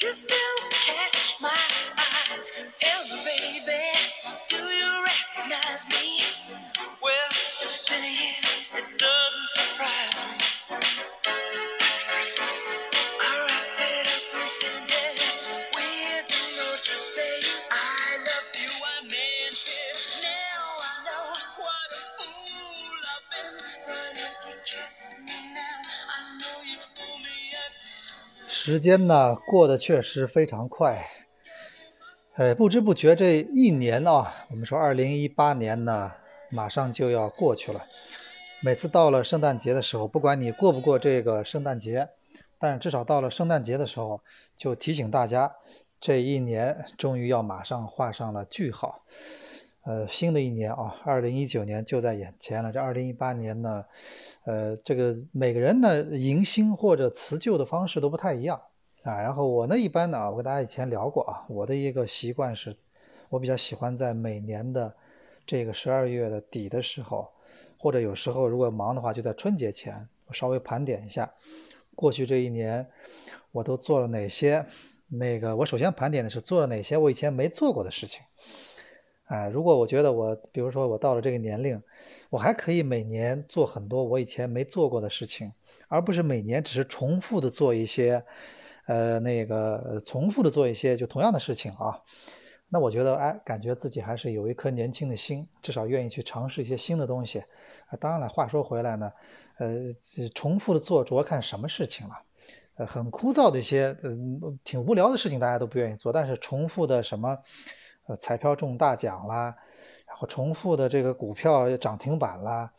[0.00, 0.49] Just now.
[28.62, 31.08] 时间呢过得确实非常快，
[32.34, 36.12] 呃，不知不觉这一年啊，我们说二零一八年呢，
[36.50, 37.86] 马上就要过去了。
[38.62, 42.10] 每次到了圣诞节的时候，不管你过不过这个圣诞节，
[42.58, 44.20] 但是至少到了圣诞节的时候，
[44.58, 45.54] 就提醒大家，
[45.98, 49.06] 这一年终于要马上画上了句号。
[49.84, 52.70] 呃，新的一年啊，二零一九年就在眼前了。
[52.70, 53.86] 这二零一八年呢，
[54.44, 58.60] 呃，这个每个人呢迎新或者辞旧的方式都不太一样
[59.02, 59.20] 啊。
[59.20, 62.74] 然后我呢，一般呢，我跟大家以前聊过啊，我的一个习惯是，
[63.28, 64.94] 我比较喜欢在每年的
[65.46, 67.28] 这个十二月的底的时候，
[67.78, 71.32] 或者有时候如果忙的话，就在春节前，我稍微盘点一下
[71.94, 72.86] 过去这一年
[73.52, 74.64] 我都做了哪些。
[75.12, 78.22] 那个，我首先盘点的是做了哪些我以前没做过的事情。
[79.30, 81.80] 哎，如果我觉得我，比如说我到了这个年龄，
[82.30, 85.52] 我还可以每年做很多我以前没做过的事情，
[85.86, 88.24] 而不是每年只是重复的做一些，
[88.86, 92.02] 呃，那个重复的做一些就同样的事情啊。
[92.70, 97.44] 那我觉得，哎，感觉自己还是有一颗年轻的心，至少愿意去尝试一些新的东西。
[98.00, 99.12] 当然了，话说回来呢，
[99.58, 99.94] 呃，
[100.34, 102.14] 重复的做主要看什么事情了。
[102.74, 106.12] 呃，很枯燥的一些，嗯，挺无聊的事情，大家都不愿意做。
[106.12, 107.38] 但是重复的什么？
[108.16, 109.56] 彩票中大奖啦，
[110.06, 112.72] 然后重复的这个股票涨停板啦，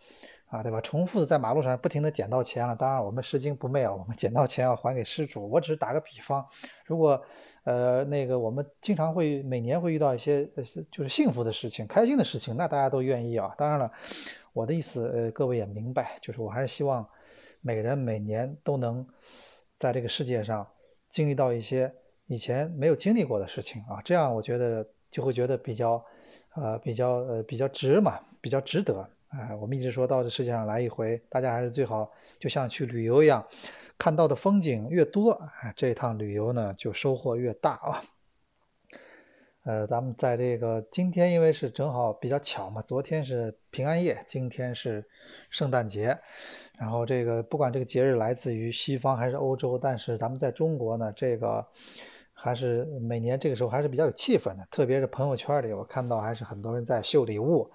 [0.48, 0.82] 啊，对吧？
[0.82, 2.76] 重复的在马路上不停的捡到钱了。
[2.76, 5.50] 当然，我们拾金不昧啊，我们捡到钱要还给失主。
[5.50, 6.46] 我只是打个比方，
[6.86, 7.24] 如果
[7.64, 13.56] 呃那个我们经常会每年会遇到一些呃就是幸福的事情、开心的事情，那大家都愿意啊。
[13.58, 13.90] 当然了，
[14.52, 17.08] 我的意思呃各位也明白，就是我还是希望
[17.62, 19.08] 每个人每年都能
[19.78, 20.68] 在这个世界上
[21.08, 21.94] 经历到一些
[22.28, 24.86] 以前没有经历过的事情啊，这样我觉得。
[25.12, 26.04] 就会觉得比较，
[26.56, 29.08] 呃，比较呃比较值嘛，比较值得。
[29.28, 33.46] 哎，我们一直说到这世界上来一回，大家还是最好就像去旅游一样，
[33.98, 38.04] 看到的风景越多，哎，这一趟旅游呢就收获越大啊。
[39.64, 45.06] 呃，咱们在这个今天，因为是正好比较巧嘛，昨天是平安夜，今天是
[45.50, 46.18] 圣诞节，
[46.78, 51.68] 然后这个不管这个节日来自于西方还是欧洲，但是咱们在中国呢，这个。
[52.44, 57.72] 还是每年这个时候还是比较有气氛的，特别是朋友圈里，我看到还是很多人在秀礼物，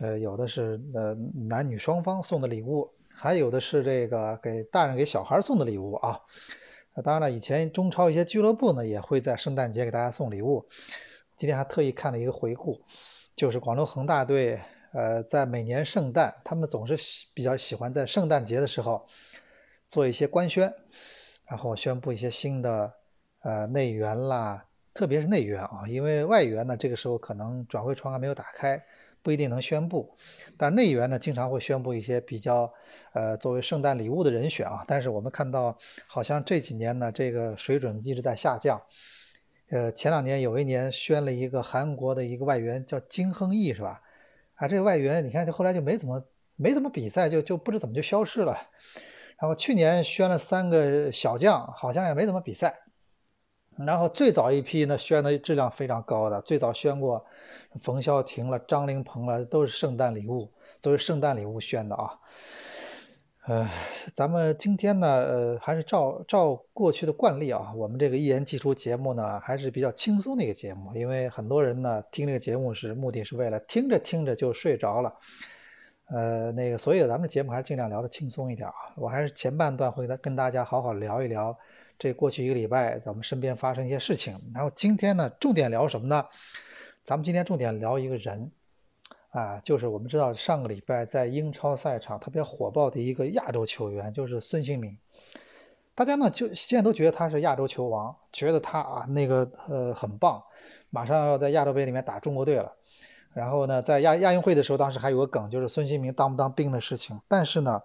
[0.00, 1.14] 呃，有的是呃
[1.48, 6.20] 男女双方送的礼物，还有的是这个给大人给小孩送的礼物啊。
[7.04, 10.66] 当然了，以前中超一些俱乐部呢也会在圣诞节给大家送礼物。
[11.36, 12.80] 今天还特意看了一个回顾，
[13.36, 14.60] 就是广州恒大队，
[14.92, 16.96] 呃，在每年圣诞，他们总是
[17.32, 19.06] 比较喜欢在圣诞节的时候
[19.86, 20.74] 做一些官宣，
[21.48, 22.99] 然后宣布一些新的。
[23.42, 28.82] 呃，内援啦，特别是内援啊，因为外援呢，这个时候可能转会窗还没有打开，
[29.22, 30.14] 不一定能宣布。
[30.58, 32.70] 但内援呢，经常会宣布一些比较
[33.14, 34.84] 呃作为圣诞礼物的人选啊。
[34.86, 38.80] 但是我们看到，好像这几年呢，这个水准一直在下降。
[39.70, 44.02] 呃，前两年有一年宣了一个韩国的一个外援叫金亨义，是吧？
[44.56, 46.22] 啊，这个外援你看，就后来就没怎么
[46.56, 48.54] 没怎么比赛，就就不知怎么就消失了。
[49.38, 52.76] 然后去年宣了三个小将，好像也没怎么比赛。
[53.86, 57.24] 然后最早一批呢，宣的质量非常高的，最早宣过
[57.80, 62.18] 冯潇霆了、张琳鹏了，都是圣诞礼物，作为圣诞礼物宣的啊。
[63.46, 63.68] 呃，
[64.14, 75.14] 咱们今天呢，呃，还是照照过去的惯例啊，我们这个一言既出节目呢，还是比较轻松的一个节目，因为很多人呢听这个节目是目的是为了听着听着就睡着了。
[76.08, 78.74] 呃，那个，所以咱们节目还是尽量聊的轻松一点啊。
[78.96, 81.56] 我还是前半段会跟大家好好聊一聊。
[82.00, 84.34] 这过去一个礼拜，咱们身边发生一些事情。
[84.54, 86.26] 然后今天呢，重点聊什么呢？
[87.04, 88.50] 咱们今天重点聊一个人，
[89.32, 94.96] 啊，就是我们知道上个礼拜在英超赛场特别火爆的一个亚洲球员，就是孙兴民。
[95.94, 100.42] 大家呢就现在都觉得他是亚洲球王，觉得他啊那个呃很棒，
[100.88, 102.72] 马上要在亚洲杯里面打中国队了。
[103.34, 107.20] 然后呢，在亚亚运会的时候，当时还有个梗，就是孙兴民当不当兵的事情。
[107.28, 107.82] 但是呢。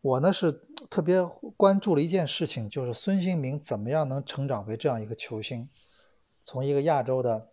[0.00, 0.52] 我呢是
[0.90, 1.22] 特别
[1.56, 5.68] 关注了一件事情，就是孙兴民怎么样能成长为这样一个球星，
[6.44, 7.48] 从一个亚洲的，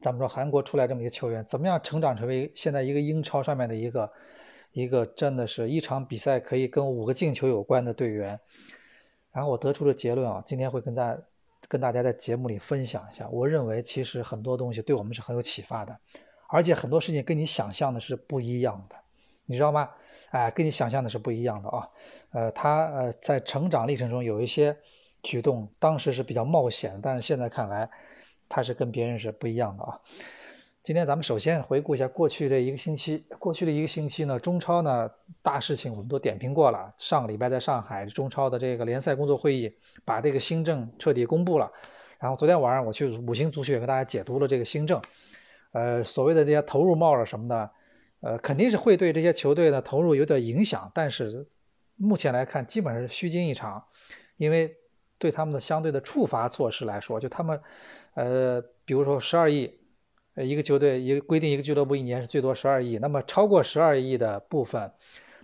[0.00, 4.12] 咱们说韩国出来这么一个球员，怎么样成长成为现在一个英超上面的一个
[4.72, 8.38] 一个真的是一场比赛可以跟五个进球有关的队员。
[9.32, 11.22] 然后我得出的结论啊，今天会跟大家
[11.68, 13.28] 跟大家在节目里分享一下。
[13.28, 15.98] 我认为其实很多东西对我们是很有启发的，
[16.48, 18.96] 而且很多事情跟你想象的是不一样的，
[19.46, 19.90] 你知道吗？
[20.30, 21.88] 哎，跟你想象的是不一样的啊。
[22.32, 24.76] 呃，他呃在成长历程中有一些
[25.22, 27.90] 举动，当时是比较冒险，但是现在看来
[28.48, 30.00] 他是跟别人是不一样的啊。
[30.82, 33.26] 今天咱们首先回顾一下过去的一个星期。
[33.38, 35.10] 过去的一个星期呢，中超呢
[35.42, 36.94] 大事情我们都点评过了。
[36.96, 39.70] 上个礼拜在上海，中超的这个联赛工作会议
[40.06, 41.70] 把这个新政彻底公布了。
[42.18, 45.00] 然后昨天晚上我去五星足球也跟大家解读了这个新政。
[45.72, 47.70] 呃，所谓的这些投入帽了什么的，
[48.20, 50.90] 呃，肯定是会对这些球队的投入有点影响。
[50.94, 51.46] 但是
[51.96, 53.84] 目前来看，基本上是虚惊一场，
[54.36, 54.76] 因为
[55.18, 57.60] 对他们的相对的处罚措施来说，就他们，
[58.14, 59.78] 呃，比如说十二亿。
[60.36, 62.96] 一个球队一个规定，一个俱乐部一年是最多十二亿。
[62.98, 64.90] 那么超过十二亿的部分，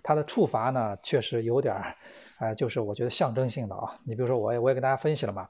[0.01, 1.95] 它的处罚呢，确实有点儿，
[2.39, 3.93] 呃，就是我觉得象征性的啊。
[4.05, 5.49] 你比如说，我也我也跟大家分析了嘛，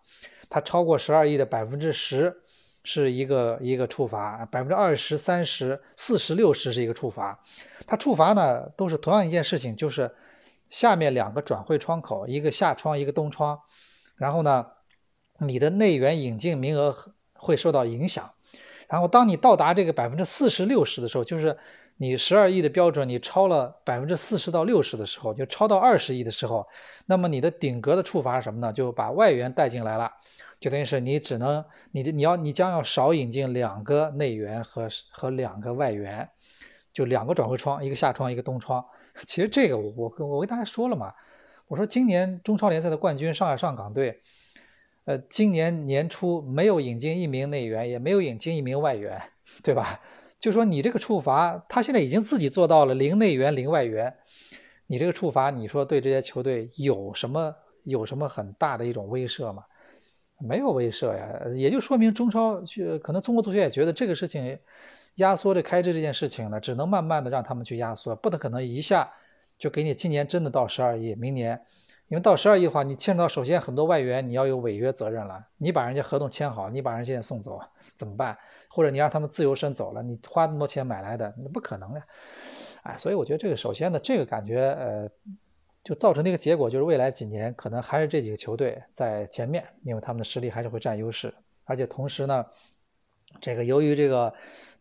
[0.49, 2.35] 它超过十二亿的百分之十
[2.89, 7.37] 是一个一个处罚，百分之二十三十四十六十是一个处罚。
[7.85, 10.09] 它处罚呢，都是同样一件事情，就是
[10.69, 13.59] 下面两个转会窗口，一个夏窗，一个冬窗，
[14.15, 14.65] 然后呢，
[15.39, 16.95] 你的内援引进名额
[17.33, 18.31] 会受到影响。
[18.87, 21.57] 然后，当你到达这个百分之四十六十的时候，就是
[21.97, 26.65] 你十二亿的标准，你超了百分之四十到六十的时候，就超到二十亿的时候，
[27.05, 28.71] 那么你的顶格的处罚是什么呢？
[28.71, 30.09] 就把外援带进来了，
[30.59, 36.29] 就等于是你只能你你要你将要少引进两个内援和和两个外援，
[36.91, 38.85] 就两个转会窗，一个夏窗，一个冬窗。
[39.25, 41.13] 其实这个我我跟我跟大家说了嘛，
[41.67, 44.21] 我说今年中超联赛的冠军上海上港队。
[45.05, 49.21] 呃，今年年初没有引进一名内援，也没有引进一名外援，
[49.63, 50.01] 对吧？
[50.37, 54.17] 就说你这个处罚，他现在已经自己做到了零内援、零外援，
[54.87, 57.55] 你这个处罚，你说对这些球队有什么
[57.85, 59.63] 有什么很大的一种威慑吗？
[60.39, 64.57] 没有威慑呀，也就说明中超去，可能中国足协也觉得这个事情
[65.15, 69.11] 压缩这开支这件事情呢，只能慢慢的让他们去压缩，不太可能一下
[69.57, 71.61] 就给你今年真的到十二亿，明年。
[72.09, 75.45] 因为到十二亿的话，你牵扯到首先很多外援，你要有违约责任了。
[75.57, 77.59] 你把人家合同签好，你把人现在送走
[77.97, 78.37] 怎么办？
[78.69, 82.05] 或者你让他们自由身走了，你花那么多钱买来的，那不可能呀！
[82.83, 85.09] 哎，所以我觉得这个首先呢，这个感觉呃，
[85.87, 91.33] 就造成的一个结果就是未来几年可能还是这几个球队在前面，因为他们的实力还是会占优势。
[91.63, 92.45] 而且同时呢，
[93.39, 94.33] 这个由于这个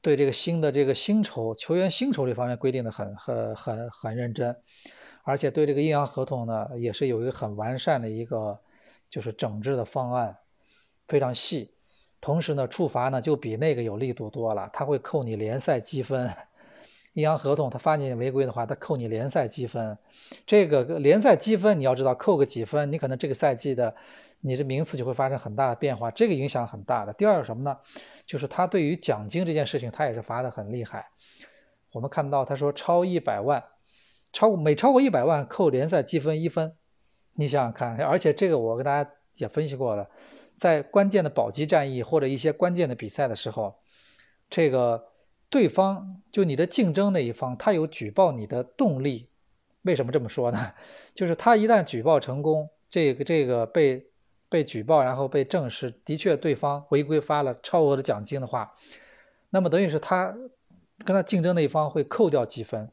[0.03, 4.57] 对这个新的这个薪酬球员薪酬这方面规定的很很很很认真。
[5.23, 8.59] 而且对这个阴阳合同呢，也是有一个很完善的一个
[9.09, 10.37] 就是整治的方案，
[11.07, 11.77] 非常细。
[12.21, 16.29] 同时呢，处罚呢就比那个有力度多了，他会扣你联赛积分。
[17.17, 19.97] 阴阳合同他发你违规的话，他扣你联赛积分。
[20.45, 23.97] 这个联赛积分你要知道，扣个几分，你可能这个赛季的
[24.43, 27.13] 你的名次就会发生很大的变化，这个影响很大的。
[27.15, 27.79] 第二个什么呢？
[28.27, 31.07] 就是他对于奖金这件事情，他也是罚的很厉害。
[31.93, 33.65] 我们看到他说超一百万。
[34.33, 36.75] 超过每超过一百万扣联赛积分一分，
[37.37, 40.11] 你想想看，而且这个我跟大家也分析过了，
[40.59, 43.77] 在关键的保级战役或者一些关键的比赛的时候，
[44.51, 45.03] 这个
[45.49, 49.29] 对方就你的竞争那一方，他有举报你的动力。
[49.83, 50.73] 为什么这么说呢？
[51.15, 54.07] 就是他一旦举报成功，这个这个被
[54.49, 58.75] 被举报，然后被证实的确对方违规发了超额的奖金的话，
[59.51, 60.37] 那么等于是他
[61.05, 62.91] 跟他竞争那一方会扣掉积分。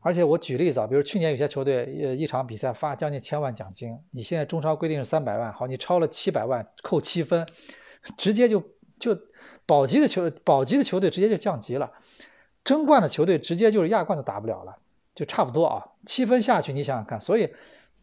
[0.00, 7.46] 而且我举例子啊，比如去年有些球队，呃，一场比赛发将近千万奖金，你现在中超规定是三百万，好，你超了七百万，扣七分，
[8.18, 8.62] 直接就
[8.98, 9.18] 就
[9.66, 11.92] 保级的球保级的球队直接就降级了，
[12.64, 14.76] 争冠的球队直接就是亚冠都打不了了，
[15.14, 17.52] 就差不多啊，七分下去，你想想看，所以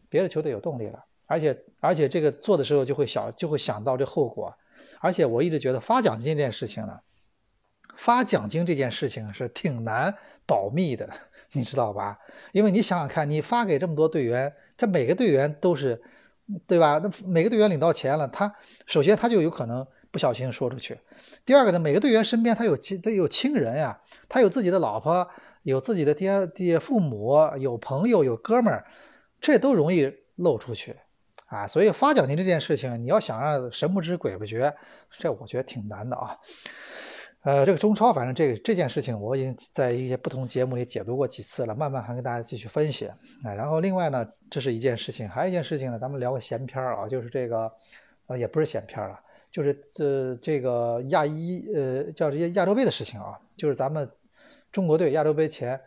[0.08, 4.54] 别的球队有动力了，而且而且这个做的时候就会想就会想到这后果，
[5.00, 7.00] 而且我一直觉得发奖金这件事情呢，
[7.96, 10.14] 发奖金这件事情是挺难。
[10.44, 11.08] 保密的，
[11.54, 12.18] 你知道吧？
[12.50, 16.02] 因为你想想看，你发给这么多队员，这每个队员都是，
[16.66, 16.98] 对吧？
[16.98, 18.52] 那每个队员领到钱了，他
[18.86, 21.00] 首先他就有可能不小心说出去。
[21.44, 25.26] 第二个呢，每个队员身边他有亲，他有亲人呀，他有自己的老婆，
[25.62, 28.86] 有自己的爹爹父母，有朋友，有哥们儿，
[29.40, 30.94] 这都容易漏出去
[31.46, 31.66] 啊。
[31.66, 34.72] 所以发奖金这件事情，你要想让神不知鬼不觉，
[35.10, 36.36] 这我觉得挺难的啊。
[37.44, 43.06] 呃，这个中超，反正这个这件事情，我已经在一些不同节目里解读过几次了，慢慢还跟大家继续分析。
[43.06, 43.16] 啊，
[43.56, 47.68] 然后另外呢，这是一件事情，还有一件事情呢，咱们聊个闲篇儿啊，就是这个，
[48.28, 49.18] 呃，也不是闲篇了，
[49.52, 54.10] 就是这这个亚一，呃，叫这些亚洲杯的事情啊，就是咱们
[54.72, 55.78] 中国队亚洲杯前，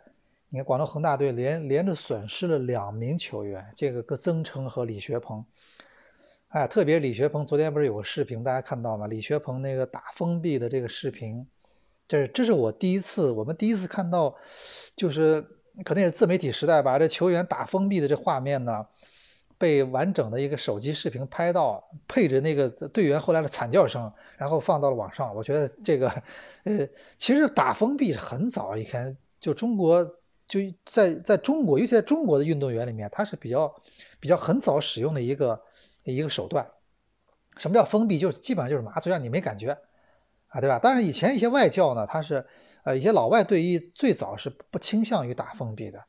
[0.50, 5.44] 你看广州恒大队连连着损失了两名球员，这个个曾诚和李学鹏。
[6.50, 9.08] 哎，特别李学鹏昨天不是有个视频，大家看到吗？
[9.08, 11.44] 李学鹏那个打封闭的这个视频，
[12.06, 14.32] 这是这是我第一次，我们第一次看到，
[14.94, 15.44] 就是
[15.84, 18.86] 可能也是自媒体时代吧，这球员打封闭的这画面呢，
[19.58, 25.34] 被完整的一个手机视频拍到，配着那个队员后来的惨叫声，然后放到了网上。
[25.34, 26.08] 我觉得这个，
[26.64, 30.04] 呃，其实打封闭很早以前就中国
[30.46, 33.74] 就在在中国，尤其在中国的运动员里面，他是比较
[34.20, 35.60] 比较很早使用的一个。
[36.08, 36.64] 一个手段，
[37.56, 38.16] 什么叫封闭？
[38.16, 39.76] 就是基本上就是麻醉，让你没感觉
[40.46, 40.78] 啊，对吧？
[40.80, 42.46] 但是以前一些外教呢，他是
[42.84, 46.00] 呃一些老外队医最早是不倾向于打封闭的，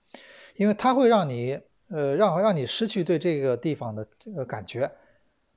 [0.56, 4.92] 因为它会让你呃让让你失去对这个地方的这个感觉，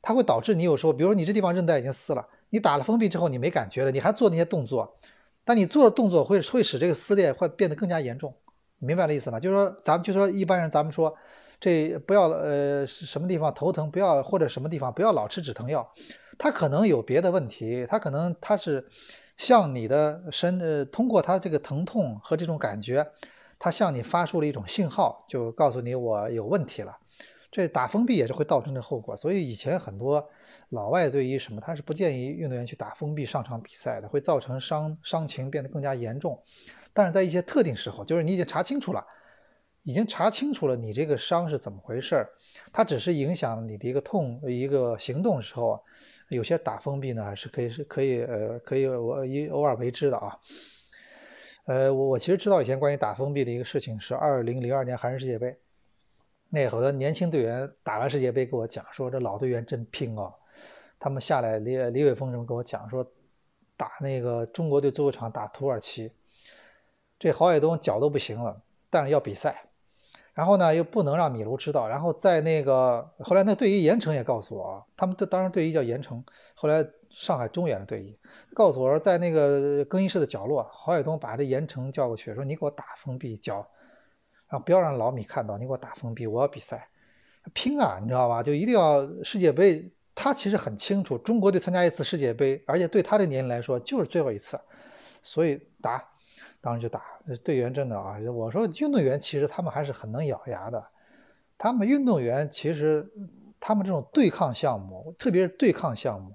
[0.02, 4.96] 它会导致你有时候，比如说你这地方韧带已经撕了，你打了封闭之后你没感觉了，你还做那些动作，
[5.44, 8.34] 但你做的动作会会使这个撕裂会变得更加严重，
[8.78, 9.38] 明白了意思吗？
[9.40, 11.16] 就是说咱们就说一般人咱们说。
[11.62, 15.87] 这不要呃什么地方头疼不要或者什么地方不要老吃止疼药，
[16.38, 18.88] 它可能有别的问题，它可能它是
[19.37, 23.06] 向你的身呃通过它这个疼痛和这种感觉，
[23.61, 26.99] 他向你发出了一种信号，就告诉你我有问题了。
[27.52, 30.29] 这打封闭也是会造成这后果，所以以前很多
[30.71, 36.43] 老外对于什么他是不建议运动员去打封闭上场比赛的，会造成伤伤情变得更加严重。
[36.93, 39.07] 但是在一些特定时候，就是你已经查清楚了。
[39.83, 42.29] 已经查清楚了你这个伤是怎么回事儿，
[42.71, 45.83] 它只是影响你的一个痛一个行动的时候，
[46.29, 50.37] 有些打封闭呢是可以是可以呃可以我一偶尔为之的啊。
[51.67, 55.57] 呃我我其实知道以前关于打封闭的一个事情是二零零二年韩日世界杯，
[56.49, 60.33] 那好多年轻队员打完世界杯跟我讲说这老队员真拼啊，
[60.99, 63.07] 他们下来李李伟峰什么跟我讲说
[63.76, 66.11] 打那个中国队最后场打土耳其，
[67.19, 69.64] 这郝海东脚都不行了，但是要比赛。
[70.33, 71.88] 然后呢，又不能让米卢知道。
[71.88, 76.25] 然后在那个后来，那队医严成也告诉我，他们队当时队医叫严成，
[76.55, 78.19] 后来上海中远的队医
[78.55, 83.57] 告诉我说，在那个更衣室的角落，郝海东把这严成叫过去，说你给我打封闭脚，
[84.49, 86.88] 然后不要让老米看到，你给我打封闭，我要比赛，
[87.52, 88.43] 拼啊，你知道吧？
[88.43, 89.93] 就一定要世界杯。
[90.14, 94.61] 他其实很清楚，中国队参加一次世界杯，而且对他这年龄来说就是最后一次，
[95.23, 96.02] 所以打。
[96.62, 97.02] 当时就打
[97.43, 98.19] 队员，真的啊！
[98.35, 100.87] 我说运动员其实他们还是很能咬牙的。
[101.57, 103.11] 他们运动员其实
[103.59, 106.35] 他们这种对抗项目，特别是对抗项目，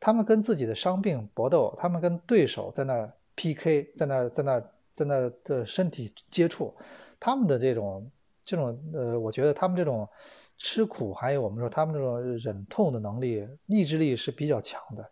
[0.00, 4.60] 他们跟自己的伤病搏斗，他们跟对手在那 PK，在那在那
[4.92, 6.74] 在那的身体接触，
[7.20, 8.10] 他们的这种
[8.42, 10.08] 这种呃，我觉得他们这种
[10.56, 15.08] 吃苦，还有我们说他们这种忍痛的能力、意志力是比较强的。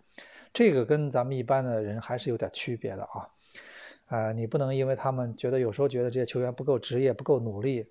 [0.53, 3.29] 这个跟咱们一般的人还是有点区别的啊。
[4.07, 7.87] 啊，你不能因为他们觉得有时候觉得这些球员不够职业、不够努力，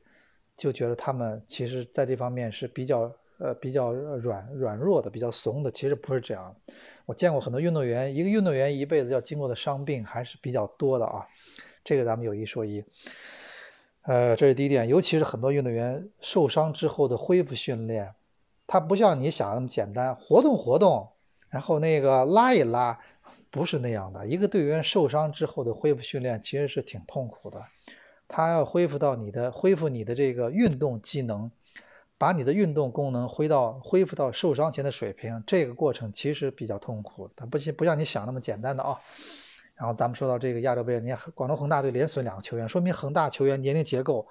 [0.55, 5.71] 就觉得他们其实在这方面是比较呃比较软软弱的、比较怂的。
[5.71, 6.55] 其实不是这样。
[7.05, 11.25] 我见过很多运动员，一个运动员一辈子要经过的伤病还是比较多的啊。
[11.83, 12.83] 这个咱们有一说一。
[14.01, 18.13] 呃，这是第一点，尤其是很多运动员受伤之后的恢复训练，
[18.65, 21.09] 它不像你想那么简单，活动活动，
[21.49, 22.99] 然后那个拉一拉。
[23.49, 27.63] 不是那样的，一个队员受伤之后的恢复训练其实是挺痛苦的，
[28.27, 31.49] 他要恢复到你的恢复你的这个运动机能，
[32.17, 38.99] 把你的运动功能恢到恢复到受伤前的水平，这个过程其实比较痛苦，它不不像你想那么简单的啊。
[39.75, 44.27] 然后咱们说到这个亚洲杯，你看广东恒大队连损两个球员，说明恒大球员年龄结构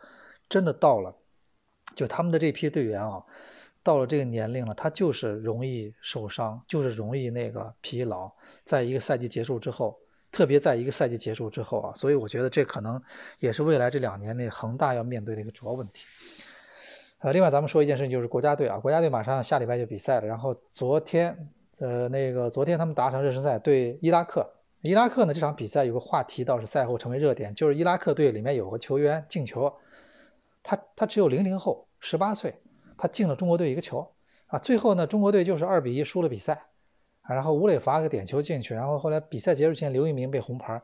[0.48, 1.14] 真的到了，
[1.94, 3.22] 就他们的这批队员啊，
[3.84, 8.28] 到了这个年龄了，他就是容易受伤，就是容易那个疲劳。
[8.64, 9.96] 在一个赛季结束之后，
[10.32, 13.00] 特别在一个赛季结束之后啊，所以我觉得这可能
[13.38, 16.04] 也是未来这两年内恒大要面对的一个主要问题。
[17.18, 20.26] 呃，另外咱们说一件事情，就是国家队啊，国家队马上下礼拜就比赛了。
[20.26, 24.46] 然后昨天，呃，那个昨天他们达成热身赛对伊拉克。
[24.82, 29.72] 伊拉克呢这场比赛有个话题倒是赛后成为热点，就是伊拉克队里面有个球员进球，
[30.62, 32.60] 他他只有零零后，十八岁，
[32.98, 34.12] 他进了中国队一个球
[34.46, 34.58] 啊。
[34.58, 36.66] 最后呢，中国队就是二比一输了比赛。
[37.34, 40.80] 然后吴磊罚了个点球进去，然后后来比赛结束前，刘一鸣被红牌，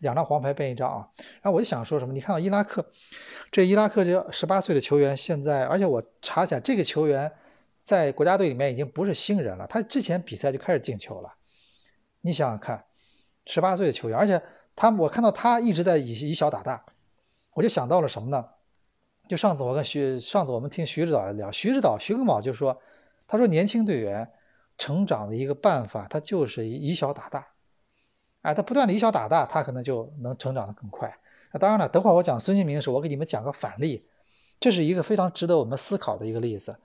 [0.00, 1.08] 两张黄牌变一张啊。
[1.40, 2.12] 然后我就想说什么？
[2.12, 2.84] 你看到伊拉克，
[3.52, 7.30] 这伊拉克这十八岁的球员现在，而且我查起来，这个球员
[7.84, 11.32] 在国家队里面已经不是新人了，他之前比赛就开始进球了。
[12.22, 12.84] 你想想看，
[13.46, 14.42] 十八岁的球员，而且
[14.74, 16.84] 他我看到他一直在以以小打大，
[17.52, 18.44] 我就想到了什么呢？
[19.28, 22.76] 就上次我跟徐上次我们听徐指导聊，徐指导徐根宝就说，
[23.28, 24.28] 他说年轻队员。
[24.76, 27.46] 成长的一个办法，他就是以小打大，
[28.42, 31.16] 哎，他不断的以小打大，他可能就能成长的更快。
[31.52, 34.06] 那当然了，等会儿我讲孙兴民的时候，我给你们讲个反例，
[34.58, 36.76] 这是一个非常值得我们思考的一个例子。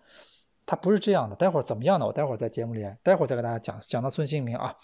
[0.65, 2.05] 他不是这样的，待会儿怎么样呢？
[2.05, 4.75] 我待会儿在节目里，待会儿再给大家讲讲到孙兴民啊。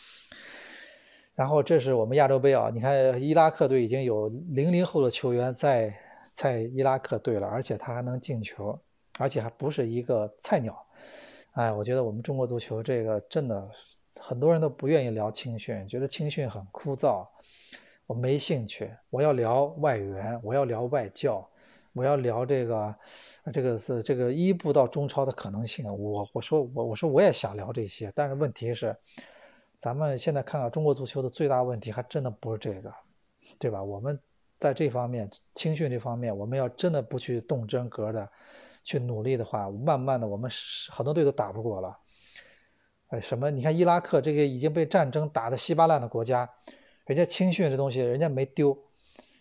[1.35, 5.93] 然后这是我们亚洲杯啊，你看伊拉克队已经有零零后的球员在
[6.31, 8.79] 在伊拉克队了，而且他还能进球，
[9.19, 10.84] 而且还不是一个菜鸟。
[11.55, 13.69] 哎，我觉得我们中国足球这个真的
[14.19, 17.25] 很多人都不愿意聊青训，觉得青训很枯燥，
[18.05, 18.91] 我没兴趣。
[19.09, 21.49] 我要聊外援，我要聊外教，
[21.93, 22.95] 我要聊这个
[23.53, 25.85] 这个是这个一步到中超的可能性。
[25.85, 28.95] 我我说我我说我也想聊这些，但是问题是。
[29.77, 32.93] 咱们现在看到中国足球的最大问题，还真的不是这个，
[33.59, 33.83] 对吧？
[33.83, 34.17] 我们
[34.57, 38.27] 在这方面青训这方面，我们要真的不去动真格的
[38.85, 40.49] 去努力的话，慢慢的我们
[40.89, 41.99] 很多队都打不过了。
[43.07, 43.51] 哎，什么？
[43.51, 46.49] 你看伊拉克这个已经被战争打得稀巴烂的国家，
[47.05, 48.77] 人家青训这东西人家没丢，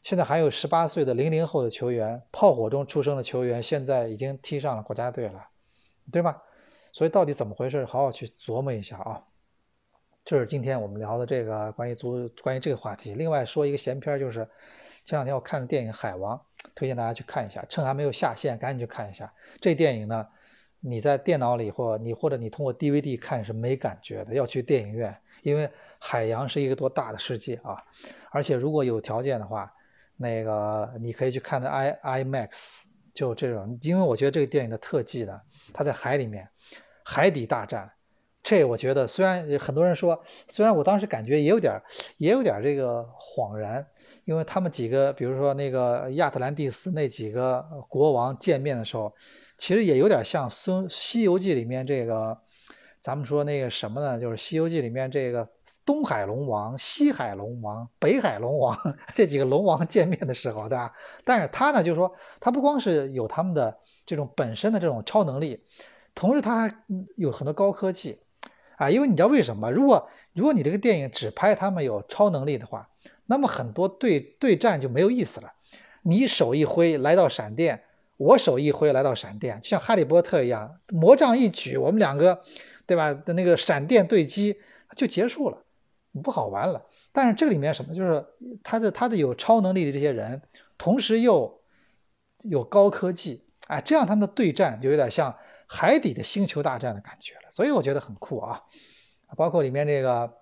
[0.02, 5.48] 现在还有十八岁的零零后的球员，炮火中出生的球员，现在已经踢上了国家队了，
[6.10, 6.42] 对吧？
[6.92, 7.84] 所以到底怎么回事？
[7.84, 9.24] 好好去琢磨一下啊。
[10.24, 13.14] 这是今天我们聊的这个关于足关于这个话题。
[13.14, 14.48] 另外说一个闲篇，就是
[15.04, 16.34] 前两天我看的电影《海王》，
[16.74, 17.64] 推荐大家去看一下。
[17.68, 19.32] 趁还没有下线，赶紧去看一下。
[19.60, 20.28] 这电影呢，
[20.80, 27.76] 你在电脑里或你或者你通过 DVD 看是没感觉的，要去电影院，因为海洋是一个多大的世界啊！
[28.30, 29.72] 而且如果有条件的话，
[30.16, 35.40] 那个你可以去看的 i IMAX，就这种，因为我觉得这个电影的特技呢，
[35.72, 36.48] 它在海里面，
[37.04, 37.90] 海底大战。
[38.44, 41.80] 这我觉得，虽然很多人说，虽然我当时感觉也有点，
[42.18, 43.84] 也有点这个恍然，
[44.26, 49.10] 因为他们几个，比如说那个亚特兰蒂斯那几个国王见面的时候，
[49.56, 52.38] 其实也有点像《孙西游记》里面这个，
[53.00, 54.20] 咱们说那个什么呢？
[54.20, 55.48] 就是《西游记》里面这个
[55.86, 58.78] 东海龙王、西海龙王、北海龙王
[59.16, 60.92] 这几个龙王见面的时候，对吧？
[61.24, 65.64] 但是他呢，就是说他不光是有他们的这种本身的这种超能力，
[66.14, 66.84] 同时他还
[67.16, 68.20] 有很多高科技。
[68.76, 69.70] 啊，因为你知道为什么？
[69.70, 72.88] 如果如果你这个电影只拍他们有超能力的话，
[73.26, 75.52] 那么很多对对战就没有意思了。
[76.02, 77.84] 你手一挥来到闪电，
[78.16, 82.42] 我手一挥来到闪电，就像哈利波特一样，魔杖一举，我们两个，
[82.84, 83.14] 对吧？
[83.14, 84.56] 的那个闪电对击
[84.96, 85.58] 就结束了，
[86.22, 86.84] 不好玩了。
[87.12, 87.94] 但是这里面什么？
[87.94, 88.24] 就是
[88.62, 90.42] 他的他的有超能力的这些人，
[90.76, 91.60] 同时又
[92.42, 95.34] 有高科技，哎，这样他们的对战就有点像。
[95.74, 98.62] 海底的星球大战的感觉了，所以我觉得很酷啊！
[99.36, 100.32] 包括里面这个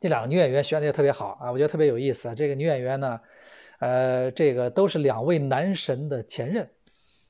[0.00, 2.34] 这两个女演员选的也特别好啊，我觉得特别有意思。
[2.34, 3.20] 这个女演员呢，
[3.80, 6.66] 呃，这个都是两位男神的前任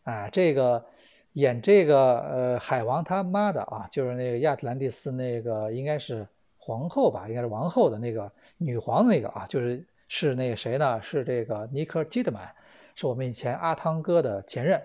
[0.04, 0.28] 啊。
[0.30, 0.86] 这个
[1.32, 6.24] 演这个呃海王他妈的啊，就是那个亚特兰蒂斯那个应该是
[6.56, 11.02] 皇后吧，应该是王后的那个女皇那个啊，就是是那个谁呢？
[11.02, 12.48] 是这个尼克基德曼，
[12.94, 14.80] 是我们以前阿汤哥的前任。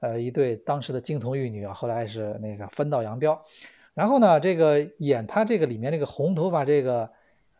[0.00, 3.42] 呃，一对当时的金童玉女啊，后来是那个分道扬镳。
[3.94, 7.10] 然后呢，这个演他这个里面这个红头发这个，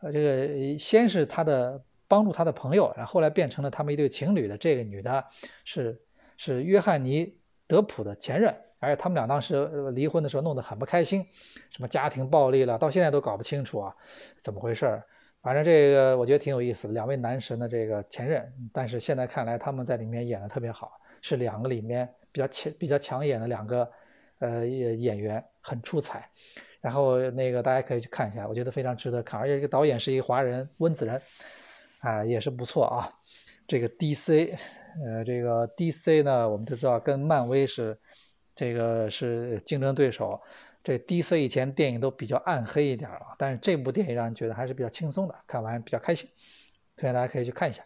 [0.01, 5.24] 呃，这个先是他的帮助他的朋友，然后后来变成了他们一对情侣的这个女的，
[5.64, 6.01] 是
[6.37, 11.27] 是约翰尼德普的前任，而且他们俩当时离婚的时候弄得很不开心，
[11.70, 13.94] 什么家庭暴力了，到现在都搞不清楚啊，
[14.40, 15.05] 怎么回事儿？
[15.42, 22.09] 反正这个我觉得挺有意思的，两位男神的这个前任，但是现在看来他们在里面演的特别好，是两个里面。
[22.31, 23.90] 比较强、比较抢眼的两个，
[24.38, 26.28] 呃，演员很出彩，
[26.78, 31.20] 然后那个大家可以去看一下，我觉得非常值得看，而且这个导演是一个华人温子仁，
[32.00, 33.11] 啊，也是不错啊。
[33.66, 34.54] 这个 DC，
[35.04, 37.98] 呃，这个 DC 呢，我们都知道跟漫威是
[38.54, 40.40] 这个是竞争对手，
[40.85, 46.28] 这 DC 以前电影都比较暗黑一点啊，但是这部电影让人觉得还是比较轻松的，看完比较开心，
[46.94, 47.83] 推荐大家可以去看一下。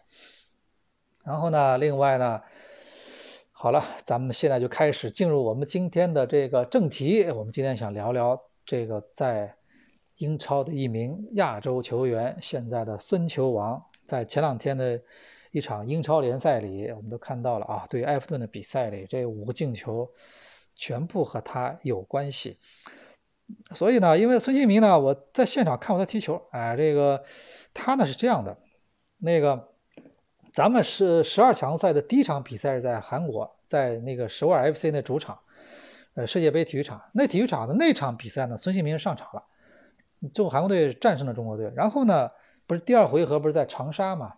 [1.23, 2.41] 然后呢，另外呢。
[3.63, 7.23] 好了，咱们现在就开始进入我们今天的这个正题。
[7.31, 9.55] 我们今天想聊聊这个在
[10.17, 15.01] 英超的一名亚洲球员，现在的孙球王，在前两天的
[15.53, 20.11] 一场英超联赛里，我们都看到了啊，对埃弗顿的比赛里，这五个进球
[20.75, 22.57] 全部和他有关系。
[23.73, 27.23] 所以呢，因为孙兴民呢，我在现场看过他踢球，哎，这个
[27.73, 28.57] 他呢是这样的，
[29.19, 29.69] 那个。
[30.53, 35.39] 咱们是十二强赛的第一场比赛是在韩国，在那个首尔 FC 那主场，
[36.13, 37.01] 呃，世界杯体育场。
[37.11, 39.43] 那体育场的那场比赛呢，孙兴民上场了，
[40.31, 41.73] 最后韩国队战胜了中国队。
[41.75, 42.29] 然后呢，
[42.67, 44.31] 不是第二回合不是在长沙嘛？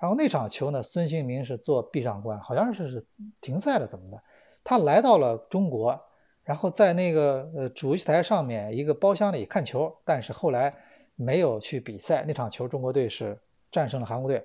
[0.00, 3.06] 然后那场球呢，孙兴民是做闭上关，好像是
[3.40, 4.20] 停赛了怎么的？
[4.64, 5.96] 他来到了中国，
[6.42, 10.74] 然后在那个呃主席台上面一个包厢里看球，但是后来
[11.14, 12.24] 没有去比赛。
[12.26, 13.38] 那场球中国队是
[13.70, 14.44] 战胜了韩国队。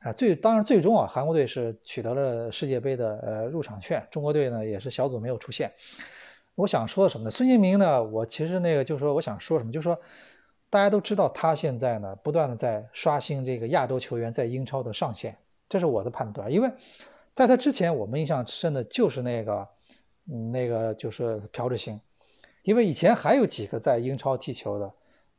[0.00, 5.72] 啊，最当然最终啊，韩国队是取得了世界杯的呃入场券，中国队呢也是小组没有出现。
[6.54, 7.30] 我想说什么呢？
[7.30, 9.98] 孙兴民呢，我其实那个就是说，我想说什么，就是说，
[10.70, 15.36] 大家都知道他现在呢不断的在刷新这个亚洲球员在英超的上限，
[15.68, 16.50] 这是我的判断。
[16.50, 16.70] 因为
[17.34, 19.68] 在他之前，我们印象深的就是那个，
[20.30, 22.00] 嗯，那个就是朴智星，
[22.62, 24.92] 因为以前还有几个在英超踢球的，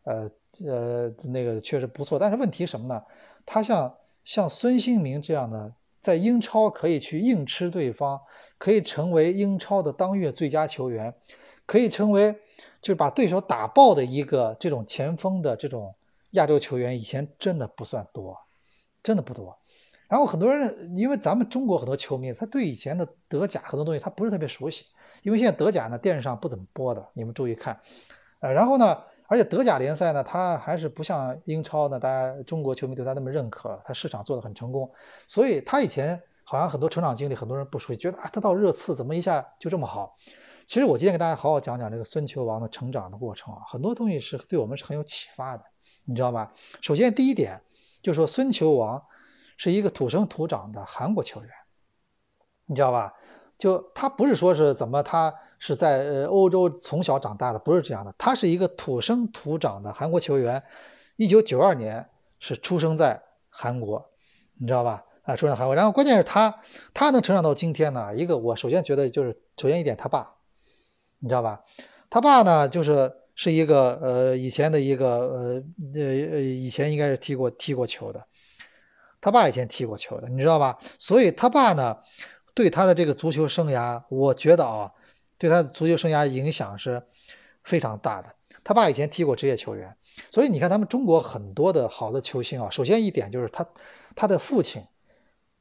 [0.04, 0.32] 呃
[0.65, 2.19] 呃，那个确实不错。
[2.19, 3.02] 但是问题什么呢？
[3.45, 3.95] 他像。
[4.23, 8.21] 像孙兴民这样的，在英超可以去硬吃对方，
[8.58, 11.13] 可以成为英超的当月最佳球员，
[11.65, 12.34] 可以成为
[12.82, 15.95] 就是把对手打爆的一个这种前锋的这种
[16.32, 18.38] 亚洲球员，以前真的不算多，
[19.01, 19.58] 真的不多。
[20.08, 24.86] 然后很多人因为咱们中国很多球迷，他对以前的德甲很多东西他不是特别熟悉，
[25.23, 27.79] 因为现在德甲呢电视上不怎么播的，你们注意看。
[28.39, 29.03] 呃，然后呢？
[29.30, 34.92] 而且德甲联赛呢，它还是不像英超呢，大家中国球迷对它那么认可，它市场做得很成功，
[35.28, 40.15] 所以他以前好像很多成长经历，很多人不熟悉，觉得啊，他到热刺怎么一下就这么好？
[40.65, 45.63] 其实我今天给大家好好讲讲这个孙球王的成长的过程啊，很多东西是对我们是很有启发的，
[46.06, 46.52] 你知道吧？
[46.82, 47.62] 首先第一点
[48.02, 49.00] 就说孙球王
[49.58, 51.50] 是一个土生土长的韩国球员，
[52.65, 53.13] 你知道吧？
[53.60, 55.32] 就他不是说是怎么他。
[55.60, 58.15] 是在呃欧洲从小长大的，不是这样的。
[58.17, 60.63] 他是一个土生土长的韩国球员，
[61.17, 64.10] 一九九二年是出生在韩国，
[64.58, 65.04] 你知道吧？
[65.24, 65.76] 啊，出生在韩国。
[65.76, 66.62] 然后关键是他，
[66.93, 68.15] 他能成长到今天呢？
[68.15, 70.36] 一个我首先觉得就是，首先一点，他爸，
[71.19, 71.62] 你知道吧？
[72.10, 78.26] 他爸呢，就是是一个呃以前的一个呃呃呃以前应该是踢过踢过球的，
[79.19, 80.80] 他爸以前踢过球的，你知道吧？
[80.98, 81.98] 所以他爸呢，
[82.54, 84.89] 对他的这个足球生涯，我觉得啊。
[85.39, 87.02] 对他的足球生涯影响是
[87.63, 88.36] 非常大的。
[88.63, 89.95] 他爸以前踢过职业球员，
[90.30, 92.69] 所以你看他们中国很多的好的球星啊。
[92.69, 93.65] 首先一点就是他
[94.15, 94.84] 他的父亲，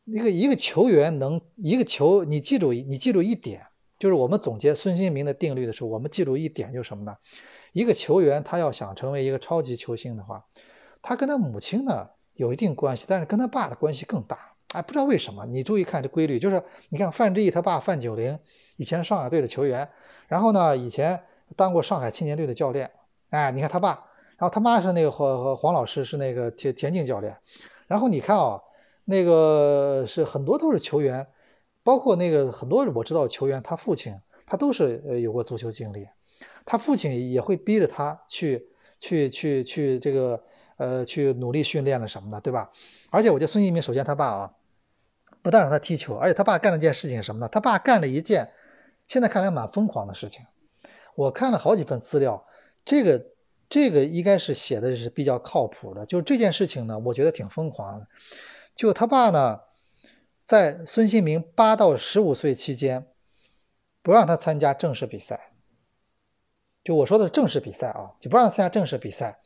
[0.04, 3.64] 一个一个球员能一个球，你记住你记住一点，
[3.98, 7.16] 就是我们总结孙兴民的定律的时候，我们记住一点就是什么呢？
[7.72, 10.44] 一个球员他要想成为一个超级球星的话，
[11.00, 14.56] 他跟他母亲呢有一定关系，但是跟他爸的关系更大。
[14.74, 18.38] 哎，不知道为什么，你注意看这规律，就是你看范志毅他爸范九龄。
[18.76, 19.88] 以前上海队的球员，
[20.28, 21.20] 然后呢，以前
[21.56, 22.90] 当过上海青年队的教练。
[23.30, 23.90] 哎，你看他爸，
[24.36, 27.36] 然后他妈是那个黄黄老师，是那个田田径教练。
[27.86, 28.60] 然后你看啊，
[29.06, 31.26] 那个是很多都是球员，
[31.82, 34.14] 包括那个很多我知道球员，他父亲
[34.46, 36.06] 他都是呃有过足球经历，
[36.64, 38.68] 他父亲也会逼着他去
[39.00, 40.40] 去去去这个
[40.76, 42.70] 呃去努力训练了什么的，对吧？
[43.10, 44.54] 而且我觉得孙兴民首先他爸啊，
[45.42, 47.48] 不但让他踢球，而且他爸干了件事情什么呢？
[47.50, 48.52] 他爸干了一件。
[49.06, 50.44] 现在看来蛮疯狂的事情，
[51.14, 52.46] 我看了好几份资料，
[52.84, 53.24] 这个
[53.66, 56.04] 这个应该是写的是比较靠谱的。
[56.04, 58.06] 就这件事情呢，我觉得挺疯狂的。
[58.74, 59.60] 就他爸呢，
[60.44, 63.06] 在孙兴民八到十五岁期间，
[64.02, 65.52] 不让他参加正式比赛。
[66.84, 69.40] 就我说的是正式比赛啊，就不让他参加正式比赛，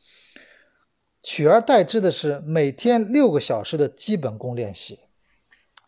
[1.21, 4.99] 取而代之的是每天六个小时的基本功练习。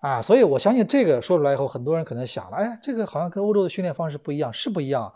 [0.05, 5.11] 啊，所以我相信这个说出来以后，很多人可能想了，哎，这个好像跟欧洲的训练方式不一样，是不一样。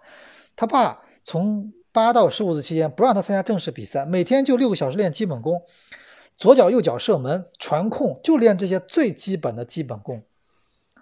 [0.55, 5.61] 他爸从八到十五岁期间不让他参加正式比赛，每天就六个小时练基本功，
[6.39, 10.23] 左脚右脚射门、传控，就练这些最基本的基本功，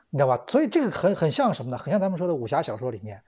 [0.10, 0.44] 你知道吧？
[0.50, 1.78] 所以这个很很像什么呢？
[1.78, 3.22] 很像咱们说的武侠小说里面，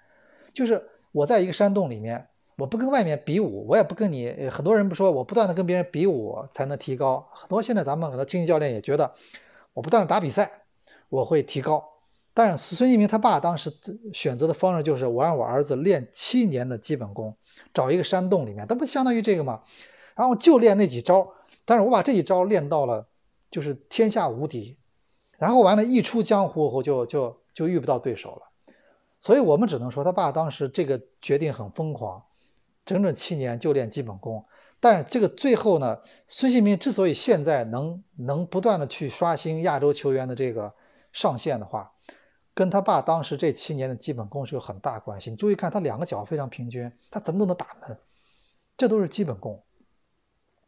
[0.53, 4.49] 就是我在一个山洞里面，我不跟外面比武，我也不跟你。
[4.51, 9.13] 很多人不说我不断的跟别人比武才能提高，很多现在咱们很多竞技教练也觉得。
[9.73, 10.63] 我不断的打比赛，
[11.09, 11.83] 我会提高。
[12.33, 13.73] 但是孙一鸣他爸当时
[14.13, 17.35] 选择的方式就是，我让我儿子练七年的基本功，
[17.73, 19.63] 找一个山洞里面，那不相当于这个吗？
[20.15, 21.33] 然后就练那几招。
[21.65, 23.07] 但是我把这一招练到了，
[23.51, 24.77] 就是天下无敌。
[25.37, 28.73] 然后完了，一出江湖后就就就遇不到对手了。
[29.19, 32.23] 所以我们只能说，他爸当时这个决定很疯狂，
[32.85, 34.45] 整整七年就练基本功。
[34.79, 40.73] 但这个最后呢，孙兴民之所以现在能能不断的去刷新亚洲球员的这个
[41.11, 41.91] 上限的话，
[42.53, 45.29] 跟他爸当时这七年的基本功是有很大关系。
[45.29, 47.97] 你注意看，他两个脚非常平均，他怎么都能打门，
[48.77, 49.61] 这都是基本功，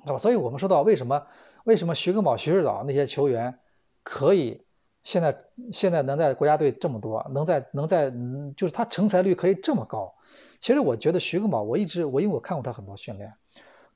[0.04, 0.18] 对吧？
[0.18, 1.26] 所以我们说到为什么
[1.64, 3.58] 为什么徐根宝、徐指导那些球员
[4.04, 4.66] 可以
[5.04, 5.38] 现在
[5.72, 8.12] 现在能在国家队这么多，能在能在，
[8.58, 10.14] 就是他成才率可以这么高。
[10.60, 13.34] 其实我觉得徐根宝，我一直我因为我看过他很多训练。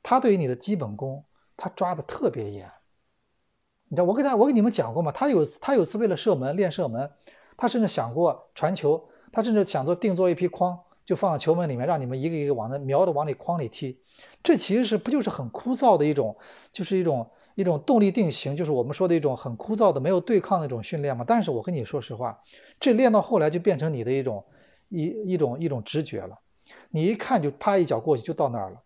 [0.08, 1.26] 他对于你的基本功，
[1.58, 2.72] 他抓的特别严。
[3.88, 7.12] 你知道，我跟他，我跟你们讲过嘛，他有他有次为了射门练射门，
[7.58, 14.00] 他甚至想过传球，他甚至想做定做一批筐，就放到球门里面，让你们一个一个往那瞄的往里筐里踢。
[14.44, 16.38] 这其实是不就是很枯燥的一种，
[16.72, 21.26] 就是一种一种动力定型，就是我们说的一种很枯燥的、没有对抗的一种训练嘛。
[21.28, 22.40] 但是我跟你说实话，
[22.80, 24.46] 这练到后来就变成你的一种
[24.90, 26.38] 一一种一种直觉了。
[26.92, 28.82] 你一看就啪一脚过去就到那儿了，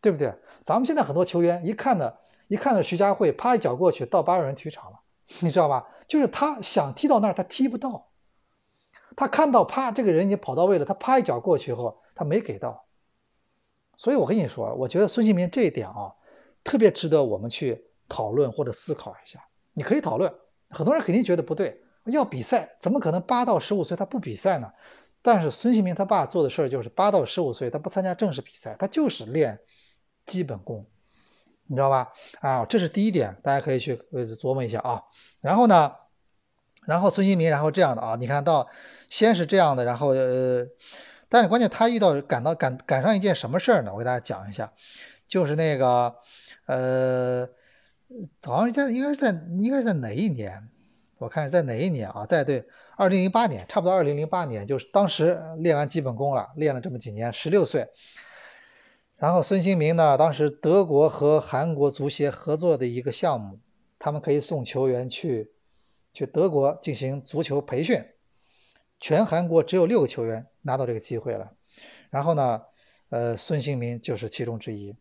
[0.00, 0.32] 对不对？
[0.68, 2.12] 咱们现在很多球员一看呢，
[2.48, 5.00] 一看到徐家汇，啪一脚过去到八万人体育场了，
[5.40, 5.88] 你知道吧？
[6.06, 8.10] 就是他想踢到那儿，他踢不到。
[9.16, 12.84] 他看到啪这个人已经跑到位了，他啪一脚过去以后，他没给到。
[13.96, 16.12] 所以我跟你说，我觉得孙兴民这一点啊，
[16.62, 17.86] 特别值得我们去。
[18.10, 19.38] 讨论或者思考一下，
[19.74, 20.34] 你可以讨论。
[20.70, 24.72] 很多人肯定觉得不对，要比赛怎么可能八到十五岁他不比赛呢？
[25.20, 29.60] 但是孙兴民他爸做的事儿就是八到十五岁他不参加正式比赛，他就是练
[30.28, 30.86] 基本功，
[31.66, 32.12] 你知道吧？
[32.40, 35.02] 啊，这是第一点，大家可以去琢磨一下啊。
[35.40, 35.92] 然后呢，
[36.86, 38.68] 然后孙兴民然后这样的啊，你看到
[39.10, 40.64] 先是这样的，然后呃，
[41.28, 43.92] 但是关键他遇到赶到赶赶上一件什么事儿呢？
[43.92, 44.72] 我给大家讲一下，
[45.26, 46.14] 就是那个
[46.66, 47.48] 呃。
[48.42, 50.66] 好像是在应该是在应该是在哪一年？
[51.18, 52.24] 我看是在哪一年啊？
[52.24, 52.64] 在对，
[52.96, 57.86] 二零零八年，差不多二零零八年，就是当时练完基本功了，练了这么几年，十六岁。
[59.18, 63.58] 然后孙兴民呢，当时德国和韩国足协合作的一个项目，
[63.98, 65.50] 他们可以送球员去
[66.12, 68.02] 去德国进行足球培训，
[69.00, 71.52] 全韩国只有六个球员拿到这个机会了。
[72.10, 72.62] 然后呢，
[73.10, 74.94] 呃，孙兴民就是其中之一，